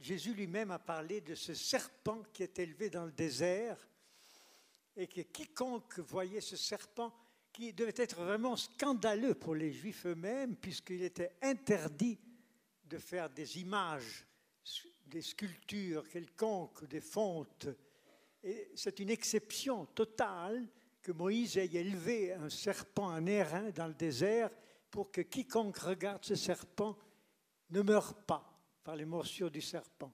[0.00, 3.76] Jésus lui-même a parlé de ce serpent qui est élevé dans le désert,
[4.96, 7.14] et que quiconque voyait ce serpent,
[7.52, 12.18] qui devait être vraiment scandaleux pour les Juifs eux-mêmes, puisqu'il était interdit
[12.84, 14.26] de faire des images,
[15.06, 17.68] des sculptures quelconques, des fontes.
[18.42, 20.66] Et c'est une exception totale
[21.02, 24.50] que Moïse ait élevé un serpent, un airain dans le désert,
[24.90, 26.96] pour que quiconque regarde ce serpent
[27.70, 30.12] ne meure pas par les morsures du serpent.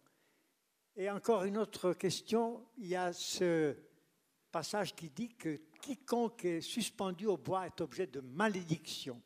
[0.96, 3.76] Et encore une autre question, il y a ce
[4.50, 9.22] passage qui dit que quiconque est suspendu au bois est objet de malédiction.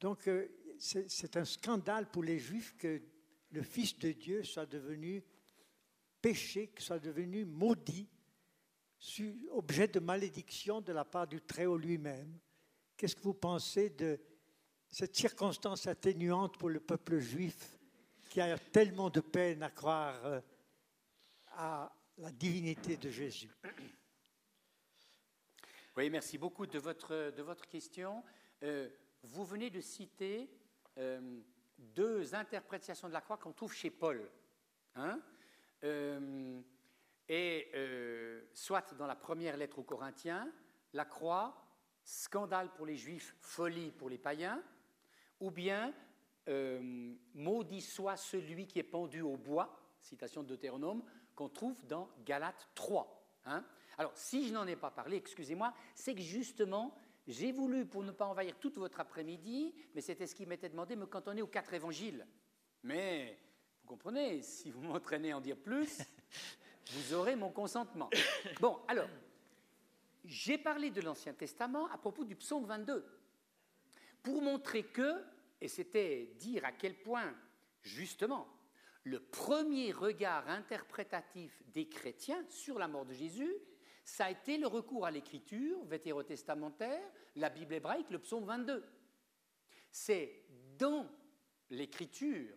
[0.00, 3.00] Donc euh, c'est un scandale pour les Juifs que
[3.50, 5.22] le Fils de Dieu soit devenu
[6.20, 8.08] péché, que soit devenu maudit
[9.50, 12.38] objet de malédiction de la part du Très-Haut lui-même.
[12.96, 14.18] Qu'est-ce que vous pensez de
[14.94, 17.76] cette circonstance atténuante pour le peuple juif
[18.30, 20.40] qui a tellement de peine à croire euh,
[21.48, 23.50] à la divinité de Jésus
[25.96, 28.22] Oui, merci beaucoup de votre, de votre question.
[28.62, 28.88] Euh,
[29.24, 30.48] vous venez de citer
[30.98, 31.40] euh,
[31.76, 34.30] deux interprétations de la croix qu'on trouve chez Paul.
[34.94, 35.20] Hein
[37.28, 37.70] et
[38.54, 40.50] soit dans la première lettre aux Corinthiens,
[40.94, 41.66] la croix,
[42.04, 44.62] scandale pour les juifs, folie pour les païens,
[45.40, 45.92] ou bien
[46.48, 51.02] euh, maudit soit celui qui est pendu au bois, citation de Deutéronome,
[51.34, 53.40] qu'on trouve dans Galates 3.
[53.46, 53.64] Hein.
[53.98, 56.96] Alors, si je n'en ai pas parlé, excusez-moi, c'est que justement,
[57.26, 60.96] j'ai voulu, pour ne pas envahir toute votre après-midi, mais c'était ce qui m'était demandé,
[60.96, 62.26] me cantonner aux quatre évangiles.
[62.82, 63.38] Mais,
[63.82, 66.02] vous comprenez, si vous m'entraînez à en dire plus,
[66.92, 68.10] vous aurez mon consentement.
[68.60, 69.08] Bon, alors,
[70.24, 73.04] j'ai parlé de l'Ancien Testament à propos du psaume 22,
[74.24, 75.22] pour montrer que,
[75.60, 77.32] et c'était dire à quel point,
[77.82, 78.48] justement,
[79.04, 83.54] le premier regard interprétatif des chrétiens sur la mort de Jésus,
[84.02, 87.02] ça a été le recours à l'écriture vétérotestamentaire,
[87.36, 88.84] la Bible hébraïque, le psaume 22.
[89.90, 90.42] C'est
[90.78, 91.06] dans
[91.70, 92.56] l'écriture,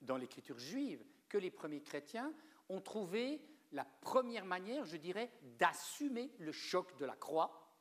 [0.00, 2.32] dans l'écriture juive, que les premiers chrétiens
[2.68, 3.42] ont trouvé
[3.72, 7.74] la première manière, je dirais, d'assumer le choc de la croix.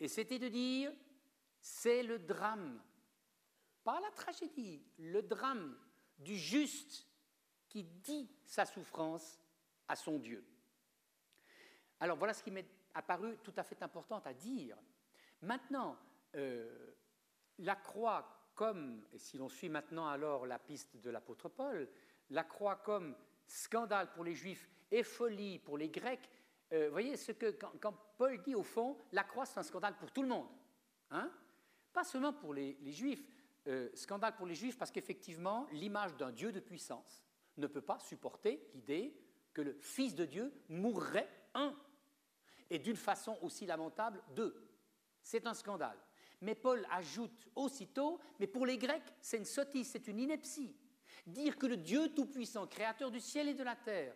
[0.00, 0.92] Et c'était de dire,
[1.68, 2.80] c'est le drame,
[3.84, 5.76] pas la tragédie, le drame
[6.18, 7.06] du juste
[7.68, 9.38] qui dit sa souffrance
[9.86, 10.42] à son Dieu.
[12.00, 14.78] Alors voilà ce qui m'est apparu tout à fait important à dire.
[15.42, 15.98] Maintenant,
[16.36, 16.94] euh,
[17.58, 21.86] la croix comme, et si l'on suit maintenant alors la piste de l'apôtre Paul,
[22.30, 23.14] la croix comme
[23.46, 26.30] scandale pour les juifs et folie pour les Grecs.
[26.72, 29.98] Euh, vous voyez, ce que, quand, Paul dit au fond, la croix c'est un scandale
[29.98, 30.48] pour tout le monde.
[31.10, 31.30] Hein?
[31.98, 33.26] Pas seulement pour les, Juifs.
[33.66, 37.24] Euh, scandale pour les Juifs parce qu'effectivement, l'image d'un Dieu de puissance
[37.56, 39.20] ne peut pas supporter l'idée
[39.52, 41.74] que le Fils de Dieu mourrait, un,
[42.70, 44.70] et d'une façon aussi lamentable, deux.
[45.24, 45.98] C'est un scandale.
[46.40, 50.76] Mais Paul ajoute aussitôt, mais pour les Grecs, c'est une sottise, c'est une ineptie.
[51.26, 54.14] Dire que le Dieu Tout-Puissant, créateur du ciel et de la terre,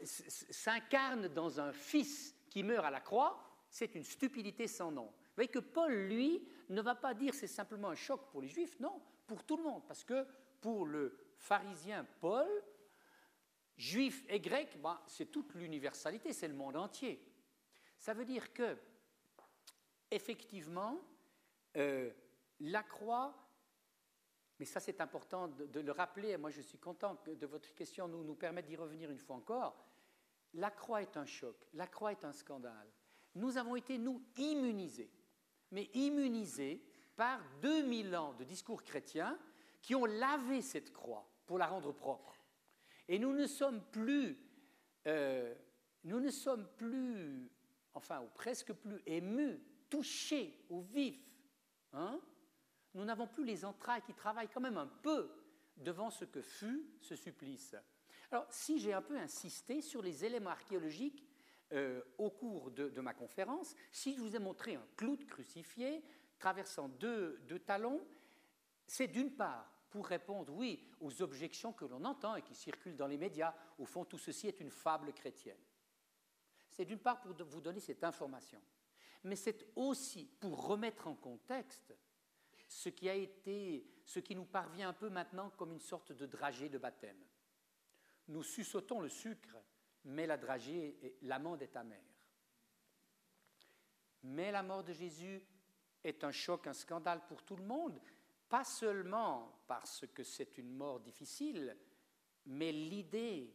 [0.00, 5.12] s'incarne dans un fils qui meurt à la croix, c'est une stupidité sans nom.
[5.30, 8.48] Vous voyez que Paul, lui, ne va pas dire c'est simplement un choc pour les
[8.48, 10.26] juifs, non, pour tout le monde, parce que
[10.60, 12.48] pour le pharisien Paul,
[13.76, 17.24] juif et grec, bah, c'est toute l'universalité, c'est le monde entier.
[17.96, 18.76] Ça veut dire que,
[20.10, 21.00] effectivement,
[21.76, 22.10] euh,
[22.60, 23.34] la croix,
[24.58, 28.24] mais ça c'est important de, le rappeler, moi je suis content que votre question nous,
[28.24, 29.86] nous permette d'y revenir une fois encore,
[30.54, 32.90] la croix est un choc, la croix est un scandale.
[33.36, 35.10] Nous avons été, nous, immunisés,
[35.70, 36.82] mais immunisés
[37.16, 39.38] par 2000 ans de discours chrétiens
[39.82, 42.36] qui ont lavé cette croix pour la rendre propre.
[43.08, 44.38] Et nous ne sommes plus,
[45.06, 45.54] euh,
[46.04, 47.50] nous ne sommes plus,
[47.94, 51.18] enfin, ou presque plus émus, touchés au vif.
[51.92, 52.20] Hein
[52.94, 55.30] nous n'avons plus les entrailles qui travaillent quand même un peu
[55.76, 57.76] devant ce que fut ce supplice.
[58.30, 61.24] Alors, si j'ai un peu insisté sur les éléments archéologiques
[61.72, 66.02] euh, au cours de, ma conférence, si je vous ai montré un clou crucifié
[66.38, 68.00] traversant deux talons,
[68.86, 73.08] c'est d'une part pour répondre, oui, aux objections que l'on entend et qui circulent dans
[73.08, 73.54] les médias.
[73.78, 75.58] Au fond, tout ceci est une fable chrétienne.
[76.70, 78.62] C'est d'une part pour vous donner cette information,
[79.24, 81.94] mais c'est aussi pour remettre en contexte
[82.68, 86.26] ce qui a été, ce qui nous parvient un peu maintenant comme une sorte de
[86.26, 87.20] dragée de baptême.
[88.28, 89.56] Nous suçotons le sucre,
[90.04, 91.98] mais la dragée, l'amande est amère.
[94.22, 95.42] Mais la mort de Jésus
[96.04, 98.00] est un choc, un scandale pour tout le monde,
[98.48, 101.76] pas seulement parce que c'est une mort difficile,
[102.46, 103.54] mais l'idée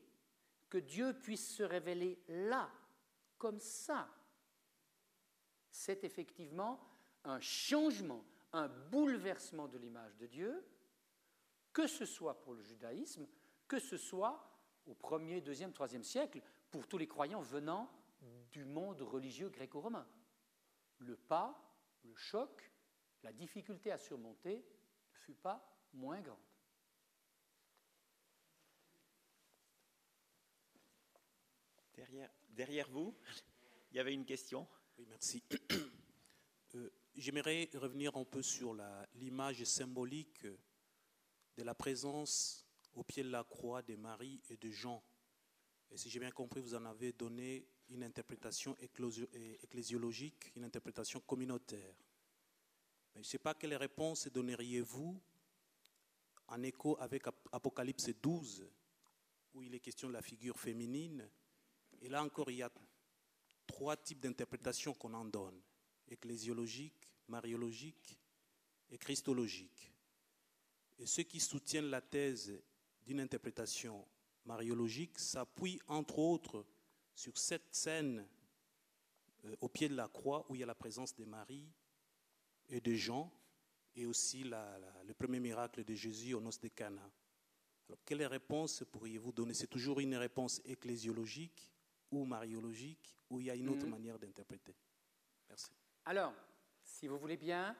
[0.69, 2.71] que Dieu puisse se révéler là,
[3.37, 4.09] comme ça,
[5.69, 6.79] c'est effectivement
[7.23, 8.23] un changement,
[8.53, 10.65] un bouleversement de l'image de Dieu,
[11.73, 13.27] que ce soit pour le judaïsme,
[13.67, 14.54] que ce soit
[14.85, 16.41] au 1er, 2e, 3e siècle,
[16.71, 17.89] pour tous les croyants venant
[18.51, 20.07] du monde religieux gréco-romain.
[20.99, 21.59] Le pas,
[22.03, 22.71] le choc,
[23.23, 24.65] la difficulté à surmonter
[25.11, 26.37] fut pas moins grande.
[31.95, 33.15] Derrière, derrière vous,
[33.91, 34.67] il y avait une question.
[34.97, 35.43] Oui, merci.
[36.73, 38.75] Euh, j'aimerais revenir un peu sur
[39.13, 40.45] l'image symbolique
[41.55, 42.64] de la présence
[42.95, 45.03] au pied de la croix de Marie et de Jean.
[45.91, 51.95] Et si j'ai bien compris, vous en avez donné une interprétation ecclésiologique, une interprétation communautaire
[53.15, 55.21] je ne sais pas quelle réponse donneriez-vous
[56.47, 58.67] en écho avec Apocalypse 12,
[59.53, 61.27] où il est question de la figure féminine.
[62.01, 62.69] Et là encore, il y a
[63.65, 65.59] trois types d'interprétations qu'on en donne
[66.09, 68.19] ecclésiologique, mariologique
[68.89, 69.93] et christologique.
[70.99, 72.61] Et ceux qui soutiennent la thèse
[73.05, 74.05] d'une interprétation
[74.45, 76.65] mariologique s'appuient entre autres
[77.13, 78.27] sur cette scène
[79.45, 81.71] euh, au pied de la croix où il y a la présence de Marie
[82.69, 83.31] et de Jean,
[83.95, 87.09] et aussi le premier miracle de Jésus au noces de Cana.
[87.87, 88.83] Alors, quelle réponse?
[88.91, 89.53] Pourriez-vous donner?
[89.53, 91.71] C'est toujours une réponse ecclésiologique
[92.11, 93.91] ou mariologique, ou il y a une autre mhm.
[93.91, 94.75] manière d'interpréter?
[95.47, 95.71] Merci.
[96.05, 96.33] Alors,
[96.83, 97.75] si vous voulez bien,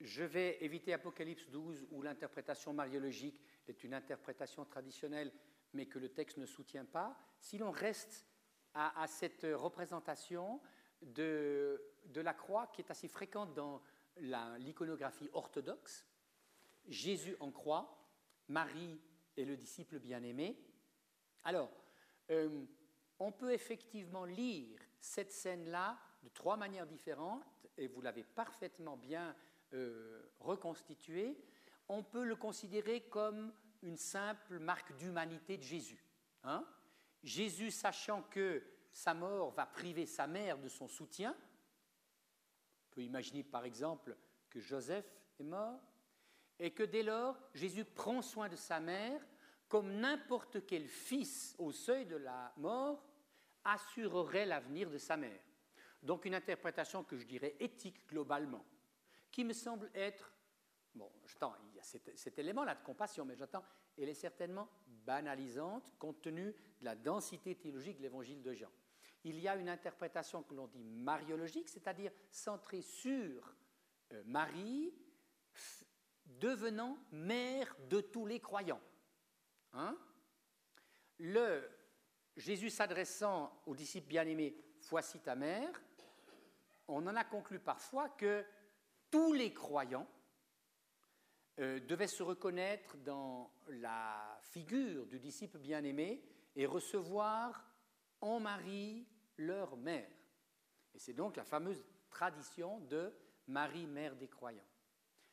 [0.00, 5.32] je vais éviter Apocalypse 12 où l'interprétation mariologique est une interprétation traditionnelle
[5.74, 7.18] mais que le texte ne soutient pas.
[7.38, 8.26] Si l'on reste
[8.74, 10.60] à, cette représentation
[11.02, 11.82] de,
[12.14, 13.82] la croix qui est assez fréquente dans
[14.58, 16.06] l'iconographie orthodoxe,
[16.88, 17.98] Jésus en croix,
[18.48, 19.00] Marie
[19.36, 20.58] est le disciple bien-aimé.
[21.44, 21.70] Alors,
[22.30, 22.64] euh,
[23.18, 27.44] on peut effectivement lire cette scène-là de trois manières différentes,
[27.76, 29.34] et vous l'avez parfaitement bien
[29.72, 31.42] euh, reconstitué.
[31.94, 33.52] On peut le considérer comme
[33.82, 36.02] une simple marque d'humanité de Jésus.
[36.42, 36.66] Hein.
[37.22, 43.44] Jésus, sachant que sa mort va priver sa mère de son soutien, on peut imaginer
[43.44, 44.16] par exemple
[44.48, 45.04] que Joseph
[45.38, 45.82] est mort
[46.58, 49.20] et que dès lors, Jésus prend soin de sa mère
[49.68, 53.04] comme n'importe quel fils au seuil de la mort
[53.64, 55.42] assurerait l'avenir de sa mère.
[56.02, 58.64] Donc une interprétation que je dirais éthique globalement,
[59.30, 60.32] qui me semble être,
[60.94, 63.64] bon, y cet, élément-là de compassion, mais j'entends,
[63.98, 68.70] elle est certainement banalisante compte tenu de la densité théologique de l'évangile de Jean
[69.24, 73.54] il y a une interprétation que l'on dit mariologique, c'est-à-dire centrée sur
[74.12, 74.92] euh, Marie
[76.26, 78.80] devenant mère de tous les croyants.
[79.74, 79.96] Hein?
[81.18, 81.68] Le
[82.36, 84.56] Jésus s'adressant aux disciples bien-aimés,
[84.88, 85.80] voici ta mère,
[86.88, 88.44] on en a conclu parfois que
[89.10, 90.08] tous les croyants
[91.58, 96.24] euh, devaient se reconnaître dans la figure du disciple bien-aimé
[96.56, 97.70] et recevoir
[98.20, 99.06] en Marie
[99.36, 100.08] leur mère.
[100.94, 103.12] Et c'est donc la fameuse tradition de
[103.46, 104.66] Marie, mère des croyants.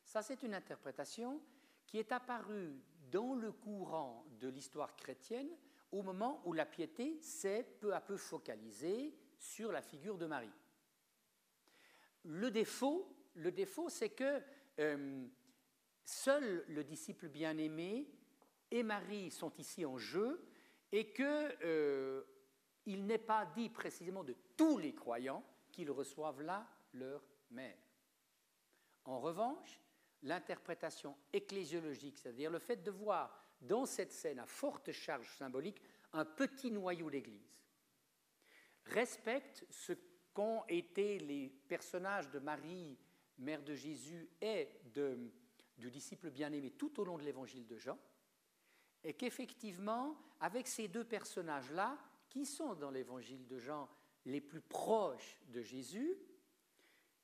[0.03, 1.41] Ça, c'est une interprétation
[1.85, 2.81] qui est apparue
[3.11, 5.49] dans le courant de l'histoire chrétienne
[5.91, 10.51] au moment où la piété s'est peu à peu focalisée sur la figure de Marie.
[12.23, 14.41] Le défaut, le défaut c'est que
[14.79, 15.27] euh,
[16.09, 18.09] seul le disciple bien-aimé
[18.71, 20.43] et Marie sont ici en jeu
[20.91, 21.25] et qu'il
[21.63, 22.23] euh,
[22.85, 27.77] n'est pas dit précisément de tous les croyants qu'ils reçoivent là leur mère.
[29.05, 29.79] En revanche,
[30.23, 35.81] l'interprétation ecclésiologique, c'est-à-dire le fait de voir dans cette scène à forte charge symbolique
[36.13, 37.55] un petit noyau d'Église,
[38.85, 39.93] respecte ce
[40.33, 42.97] qu'ont été les personnages de Marie,
[43.37, 44.69] mère de Jésus, et
[45.79, 47.97] du disciple bien-aimé tout au long de l'évangile de Jean,
[49.03, 51.97] et qu'effectivement, avec ces deux personnages-là,
[52.27, 53.89] qui sont dans l'évangile de Jean
[54.25, 56.15] les plus proches de Jésus,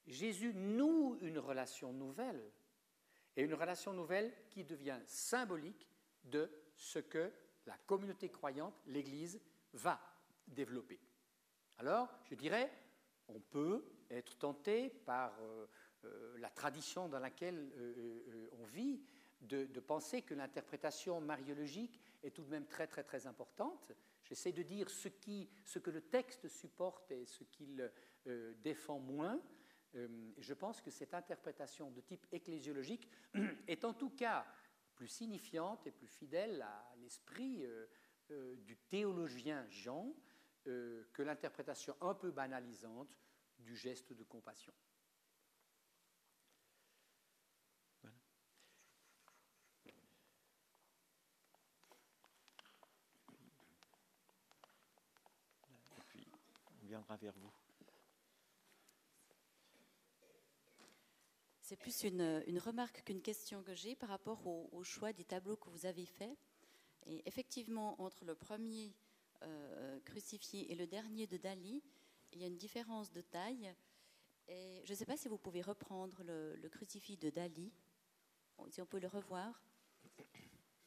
[0.07, 2.51] Jésus noue une relation nouvelle,
[3.35, 5.87] et une relation nouvelle qui devient symbolique
[6.23, 7.31] de ce que
[7.65, 9.41] la communauté croyante, l'Église,
[9.73, 9.99] va
[10.47, 10.99] développer.
[11.77, 12.71] Alors, je dirais,
[13.27, 15.67] on peut être tenté par euh,
[16.39, 19.01] la tradition dans laquelle euh, on vit
[19.41, 23.91] de, penser que l'interprétation mariologique est tout de même très très très importante.
[24.23, 27.91] J'essaie de dire ce, qui, ce que le texte supporte et ce qu'il
[28.63, 29.39] défend moins.
[29.93, 33.07] je pense que cette interprétation de type ecclésiologique
[33.67, 34.47] est en tout cas
[34.95, 37.67] plus signifiante et plus fidèle à l'esprit
[38.29, 40.11] du théologien Jean
[40.63, 43.15] que l'interprétation un peu banalisante
[43.59, 44.73] du geste de compassion.
[57.13, 57.51] Vers vous.
[61.61, 65.23] C'est plus une, une remarque qu'une question que j'ai par rapport au, au, choix des
[65.23, 66.37] tableaux que vous avez faits.
[67.07, 68.93] Et effectivement, entre le premier
[69.43, 71.83] euh, crucifié et le dernier de Dali,
[72.31, 73.73] il y a une différence de taille.
[74.47, 77.73] Et je ne sais pas si vous pouvez reprendre le, le, crucifix de Dali,
[78.69, 79.63] si on peut le revoir.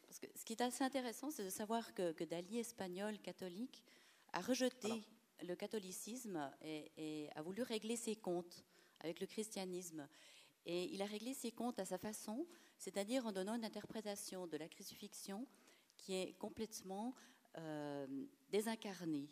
[0.02, 3.82] Parce que ce qui est assez intéressant, c'est de savoir que, que, Dali, espagnol, catholique,
[4.32, 5.17] a rejeté Alors.
[5.42, 8.64] Le catholicisme a voulu régler ses comptes
[9.00, 10.08] avec le christianisme.
[10.66, 12.46] Et il a réglé ses comptes à sa façon,
[12.76, 15.46] c'est-à-dire en donnant une interprétation de la crucifixion
[15.96, 17.14] qui est complètement
[17.56, 18.06] euh,
[18.50, 19.30] désincarnée.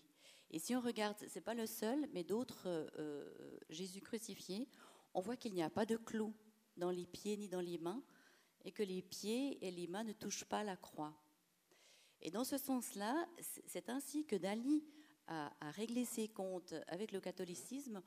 [0.51, 4.69] Et si on regarde, c'est pas le seul, mais d'autres euh, Jésus crucifié,
[5.15, 6.35] on voit qu'il n'y a pas de clou
[6.77, 8.03] dans les pieds ni dans les mains,
[8.65, 11.15] et que les pieds et les mains ne touchent pas la croix.
[12.21, 13.29] Et dans ce sens-là,
[13.67, 14.85] c'est ainsi que Dali
[15.29, 18.03] a, réglé ses comptes avec le catholicisme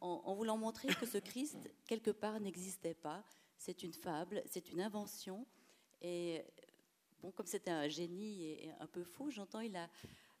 [0.00, 3.24] en, voulant montrer que ce Christ, quelque part, n'existait pas.
[3.56, 5.46] C'est une fable, c'est une invention.
[6.02, 6.44] Et
[7.22, 9.88] bon, comme c'était un génie et, un peu fou, j'entends, il a,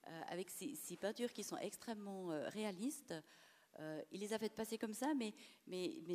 [0.08, 3.14] euh, avec ces, peintures qui sont extrêmement euh, réalistes,
[3.80, 5.34] euh, il les a faites passer comme ça, mais,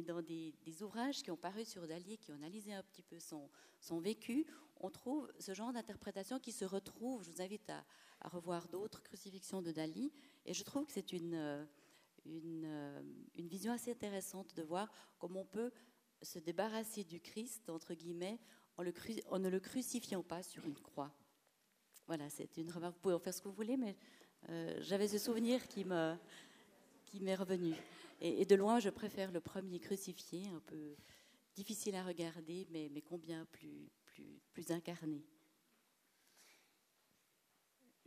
[0.03, 3.99] dans des, ouvrages qui ont paru sur Dali, qui ont analysé un petit peu son,
[3.99, 4.45] vécu,
[4.77, 7.23] on trouve ce genre d'interprétation qui se retrouve.
[7.23, 7.84] Je vous invite à,
[8.30, 10.11] revoir d'autres crucifixions de Dali,
[10.45, 11.68] et je trouve que c'est une,
[12.26, 13.03] une,
[13.36, 15.72] une, vision assez intéressante de voir comment on peut
[16.22, 18.40] se débarrasser du Christ, entre guillemets,
[18.77, 21.14] en, ne le crucifiant pas sur une croix.
[22.07, 22.95] Voilà, c'est une remarque.
[22.95, 23.95] Vous pouvez en faire ce que vous voulez, mais
[24.49, 26.15] euh, j'avais ce souvenir qui me
[27.10, 27.73] qui m'est revenu.
[28.22, 30.95] Et, de loin, je préfère le premier crucifié, un peu
[31.56, 35.26] difficile à regarder, mais, combien plus, incarné.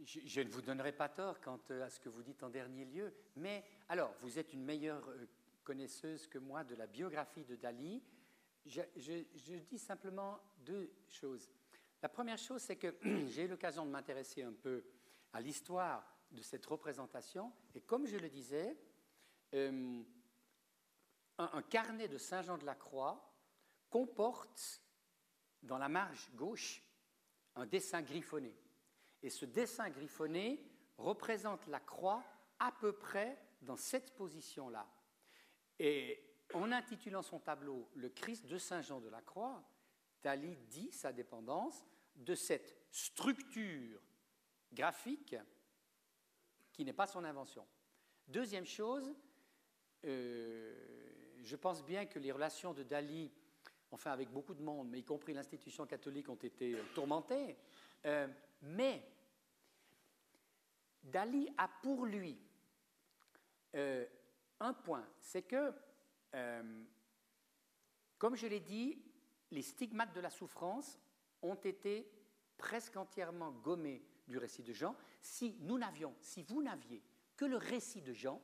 [0.04, 3.14] Je, ne vous donnerai pas tort quant à ce que vous dites en dernier lieu,
[3.36, 5.26] mais alors, vous êtes une meilleure euh,
[5.62, 8.02] connaisseuse que moi de la biographie de Dali.
[8.66, 11.48] Je, je dis simplement deux choses.
[12.02, 12.94] La première chose, c'est que
[13.30, 14.84] j'ai eu l'occasion de m'intéresser un peu
[15.32, 18.76] à l'histoire de cette représentation, et comme je le disais,
[19.54, 20.02] euh,
[21.38, 23.32] un, carnet de Saint Jean de la Croix
[23.90, 24.82] comporte
[25.62, 26.82] dans la marge gauche
[27.54, 28.56] un dessin griffonné.
[29.22, 30.64] Et ce dessin griffonné
[30.96, 32.24] représente la croix
[32.58, 34.88] à peu près dans cette position-là.
[35.78, 39.62] Et en intitulant son tableau Le Christ de Saint Jean de la Croix,
[40.22, 41.84] Dali dit sa dépendance
[42.14, 44.00] de cette structure
[44.72, 45.36] graphique
[46.72, 47.66] qui n'est pas son invention.
[48.28, 49.14] Deuxième chose,
[50.04, 53.30] je pense bien que les relations de Dali,
[53.90, 57.56] enfin avec beaucoup de monde, mais y compris l'institution catholique, ont été euh, tourmentées.
[58.06, 58.26] Euh,
[58.62, 59.06] mais
[61.02, 62.38] Dali a pour lui
[64.60, 65.72] un point, c'est que,
[68.18, 69.02] comme je l'ai dit,
[69.50, 71.00] les stigmates de la souffrance
[71.40, 72.06] ont été
[72.58, 74.94] presque entièrement gommés du récit de Jean.
[75.20, 77.02] Si nous n'avions, si vous n'aviez
[77.36, 78.40] que le récit de Jean,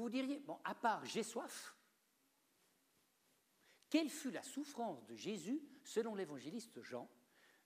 [0.00, 1.74] vous diriez, bon, à part j'ai soif,
[3.94, 7.08] quelle fut la souffrance de Jésus selon l'évangéliste Jean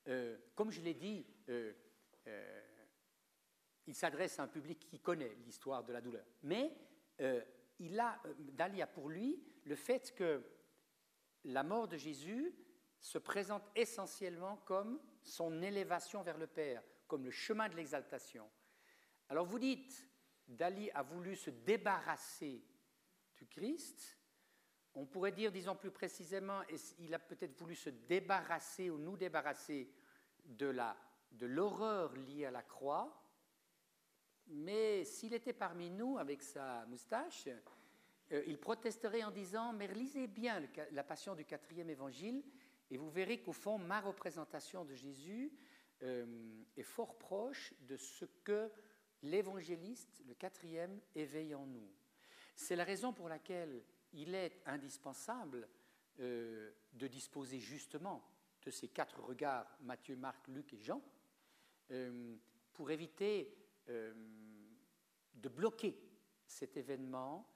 [0.09, 1.73] euh, Comme je l'ai dit, euh,
[2.27, 2.63] euh,
[3.87, 6.27] il s'adresse à un public qui connaît l'histoire de la douleur.
[6.43, 6.77] Mais
[7.79, 10.45] il a, Dali a pour lui le fait que
[11.45, 12.55] la mort de Jésus
[13.01, 18.49] se présente essentiellement comme son élévation vers le Père, comme le chemin de l'exaltation.
[19.31, 20.08] Alors vous dites,
[20.49, 22.65] Dali a voulu se débarrasser
[23.37, 24.19] du Christ.
[24.95, 26.63] On pourrait dire, disons plus précisément,
[26.99, 29.93] il a peut-être voulu se débarrasser ou nous débarrasser
[30.45, 33.23] de l'horreur liée à la croix.
[34.47, 37.49] Mais s'il était parmi nous avec sa moustache,
[38.33, 40.63] euh, il protesterait en disant Mais lisez bien
[40.93, 42.43] la passion du quatrième évangile,
[42.91, 45.53] et vous verrez qu'au fond, ma représentation de Jésus
[46.03, 48.71] euh, est fort proche de ce que
[49.23, 51.89] l'évangéliste, le quatrième, éveille en nous.
[52.55, 53.83] C'est la raison pour laquelle
[54.13, 55.69] il est indispensable
[56.21, 58.29] euh, de disposer justement
[58.63, 61.03] de ces quatre regards, Matthieu, Marc, Luc et Jean,
[61.91, 62.37] euh,
[62.73, 63.57] pour éviter
[63.89, 64.13] euh,
[65.35, 65.97] de bloquer
[66.47, 67.47] cet événement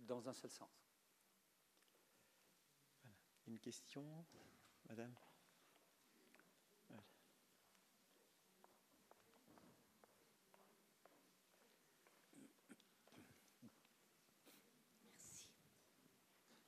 [0.00, 0.86] dans un seul sens.
[3.46, 4.04] Une question,
[4.88, 5.14] Madame?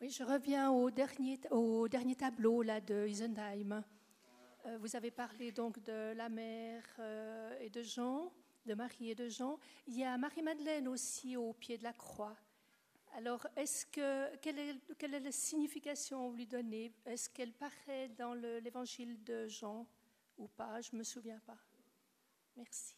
[0.01, 3.83] Oui, je reviens au dernier, au dernier tableau là, de Isenheim.
[4.67, 8.33] Euh, vous avez parlé donc de la mère euh, et de Jean,
[8.65, 9.59] de Marie et de Jean.
[9.89, 12.37] Il y a Marie-Madeleine aussi au pied de la croix.
[13.15, 16.95] Alors, est-ce que, quelle, est, la signification vous lui donnez?
[17.05, 19.85] Est-ce qu'elle paraît dans l'évangile de Jean
[20.37, 20.81] ou pas?
[20.81, 21.59] Je ne me souviens pas.
[22.57, 22.95] Merci.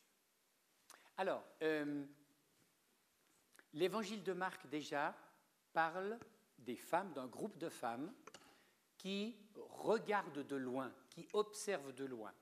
[1.17, 2.05] Alors, euh,
[3.73, 5.17] l'évangile de Marc déjà
[5.73, 6.19] parle
[6.61, 8.13] des femmes, d'un groupe de femmes
[8.97, 12.33] qui regardent de loin, qui observent de loin.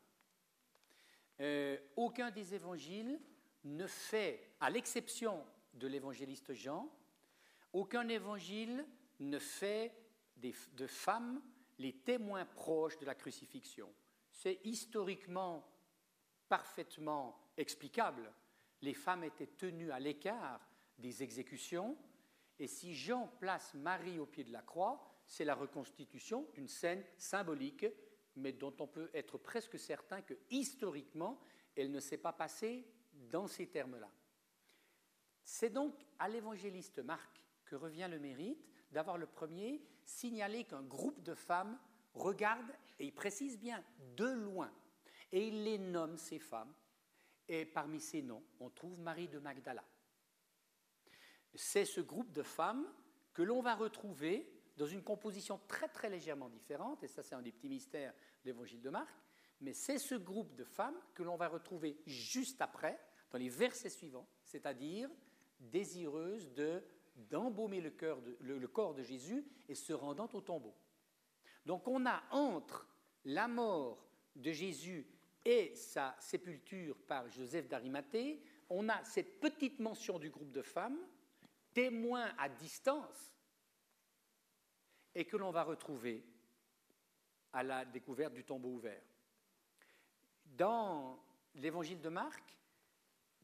[1.40, 3.20] Euh, aucun des évangiles
[3.64, 6.90] ne fait, à l'exception de l'évangéliste Jean,
[7.72, 8.84] aucun évangile
[9.20, 9.94] ne fait
[10.36, 11.40] de femmes
[11.78, 13.92] les témoins proches de la crucifixion.
[14.30, 15.66] C'est historiquement
[16.48, 18.32] parfaitement explicable.
[18.82, 20.60] Les femmes étaient tenues à l'écart
[20.98, 21.96] des exécutions,
[22.58, 27.04] et si Jean place Marie au pied de la croix, c'est la reconstitution d'une scène
[27.16, 27.86] symbolique,
[28.36, 31.40] mais dont on peut être presque certain que historiquement,
[31.76, 34.10] elle ne s'est pas passée dans ces termes-là.
[35.44, 41.22] C'est donc à l'évangéliste Marc que revient le mérite d'avoir le premier signalé qu'un groupe
[41.22, 41.78] de femmes
[42.14, 43.84] regarde, et il précise bien,
[44.16, 44.72] de loin,
[45.30, 46.72] et il les nomme ces femmes,
[47.46, 49.84] et parmi ces noms, on trouve Marie de Magdala
[51.54, 52.86] c'est ce groupe de femmes
[53.32, 57.42] que l'on va retrouver dans une composition très très légèrement différente, et ça c'est un
[57.42, 58.12] des petits mystères
[58.44, 59.14] de l'évangile de Marc,
[59.60, 62.98] mais c'est ce groupe de femmes que l'on va retrouver juste après,
[63.30, 65.10] dans les versets suivants, c'est-à-dire
[65.58, 66.82] désireuses de,
[67.16, 67.92] d'embaumer le,
[68.40, 70.74] le corps de Jésus et se rendant au tombeau.
[71.66, 72.88] Donc on a entre
[73.24, 75.06] la mort de Jésus
[75.44, 80.98] et sa sépulture par Joseph d'Arimathée, on a cette petite mention du groupe de femmes
[81.78, 83.32] témoin à distance
[85.14, 86.24] et que l'on va retrouver
[87.52, 89.04] à la découverte du tombeau ouvert.
[90.44, 91.22] Dans
[91.54, 92.58] l'évangile de Marc,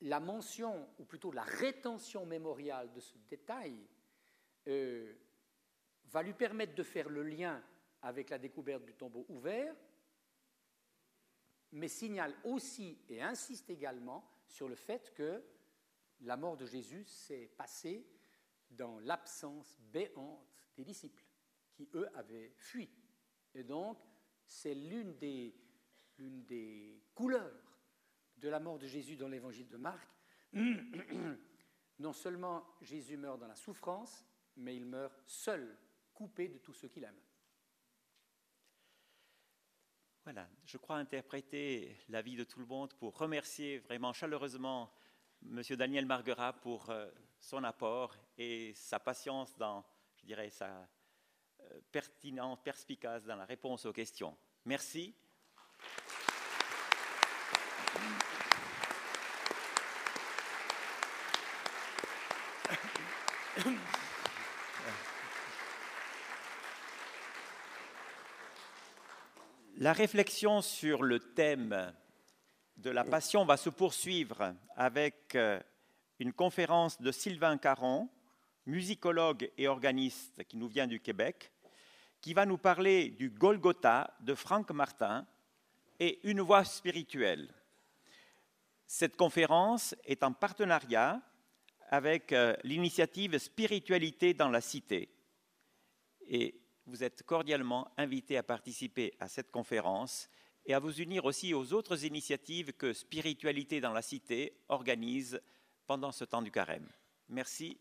[0.00, 3.86] la mention, ou plutôt la rétention mémoriale de ce détail,
[4.66, 5.14] euh,
[6.06, 7.62] va lui permettre de faire le lien
[8.02, 9.76] avec la découverte du tombeau ouvert,
[11.70, 15.40] mais signale aussi et insiste également sur le fait que
[16.22, 18.04] la mort de Jésus s'est passée
[18.74, 20.46] dans l'absence béante
[20.76, 21.24] des disciples,
[21.72, 22.90] qui eux avaient fui.
[23.54, 23.98] Et donc,
[24.46, 25.54] c'est l'une des,
[26.18, 27.78] l'une des couleurs
[28.36, 30.08] de la mort de Jésus dans l'évangile de Marc.
[31.98, 34.24] non seulement Jésus meurt dans la souffrance,
[34.56, 35.76] mais il meurt seul,
[36.12, 37.20] coupé de tous ceux qu'il aime.
[40.24, 44.90] Voilà, je crois interpréter la vie de tout le monde pour remercier vraiment chaleureusement
[45.42, 47.10] Monsieur Daniel Marguerat pour euh,
[47.44, 49.84] son apport et sa patience dans,
[50.16, 50.88] je dirais, sa
[51.60, 54.34] euh, pertinence, perspicace dans la réponse aux questions.
[54.64, 55.14] Merci.
[69.76, 71.94] La réflexion sur le thème
[72.78, 75.60] de la Passion va se poursuivre avec euh,
[76.18, 78.08] une conférence de Sylvain Caron,
[78.66, 81.52] musicologue et organiste qui nous vient du Québec,
[82.20, 85.26] qui va nous parler du Golgotha de Franck Martin
[86.00, 87.52] et une voix spirituelle.
[88.86, 91.20] Cette conférence est en partenariat
[91.90, 95.10] avec euh, l'initiative Spiritualité dans la Cité.
[96.26, 100.28] Et vous êtes cordialement invités à participer à cette conférence
[100.66, 105.40] et à vous unir aussi aux autres initiatives que Spiritualité dans la Cité organise
[105.86, 106.88] pendant ce temps du carême.
[107.28, 107.80] Merci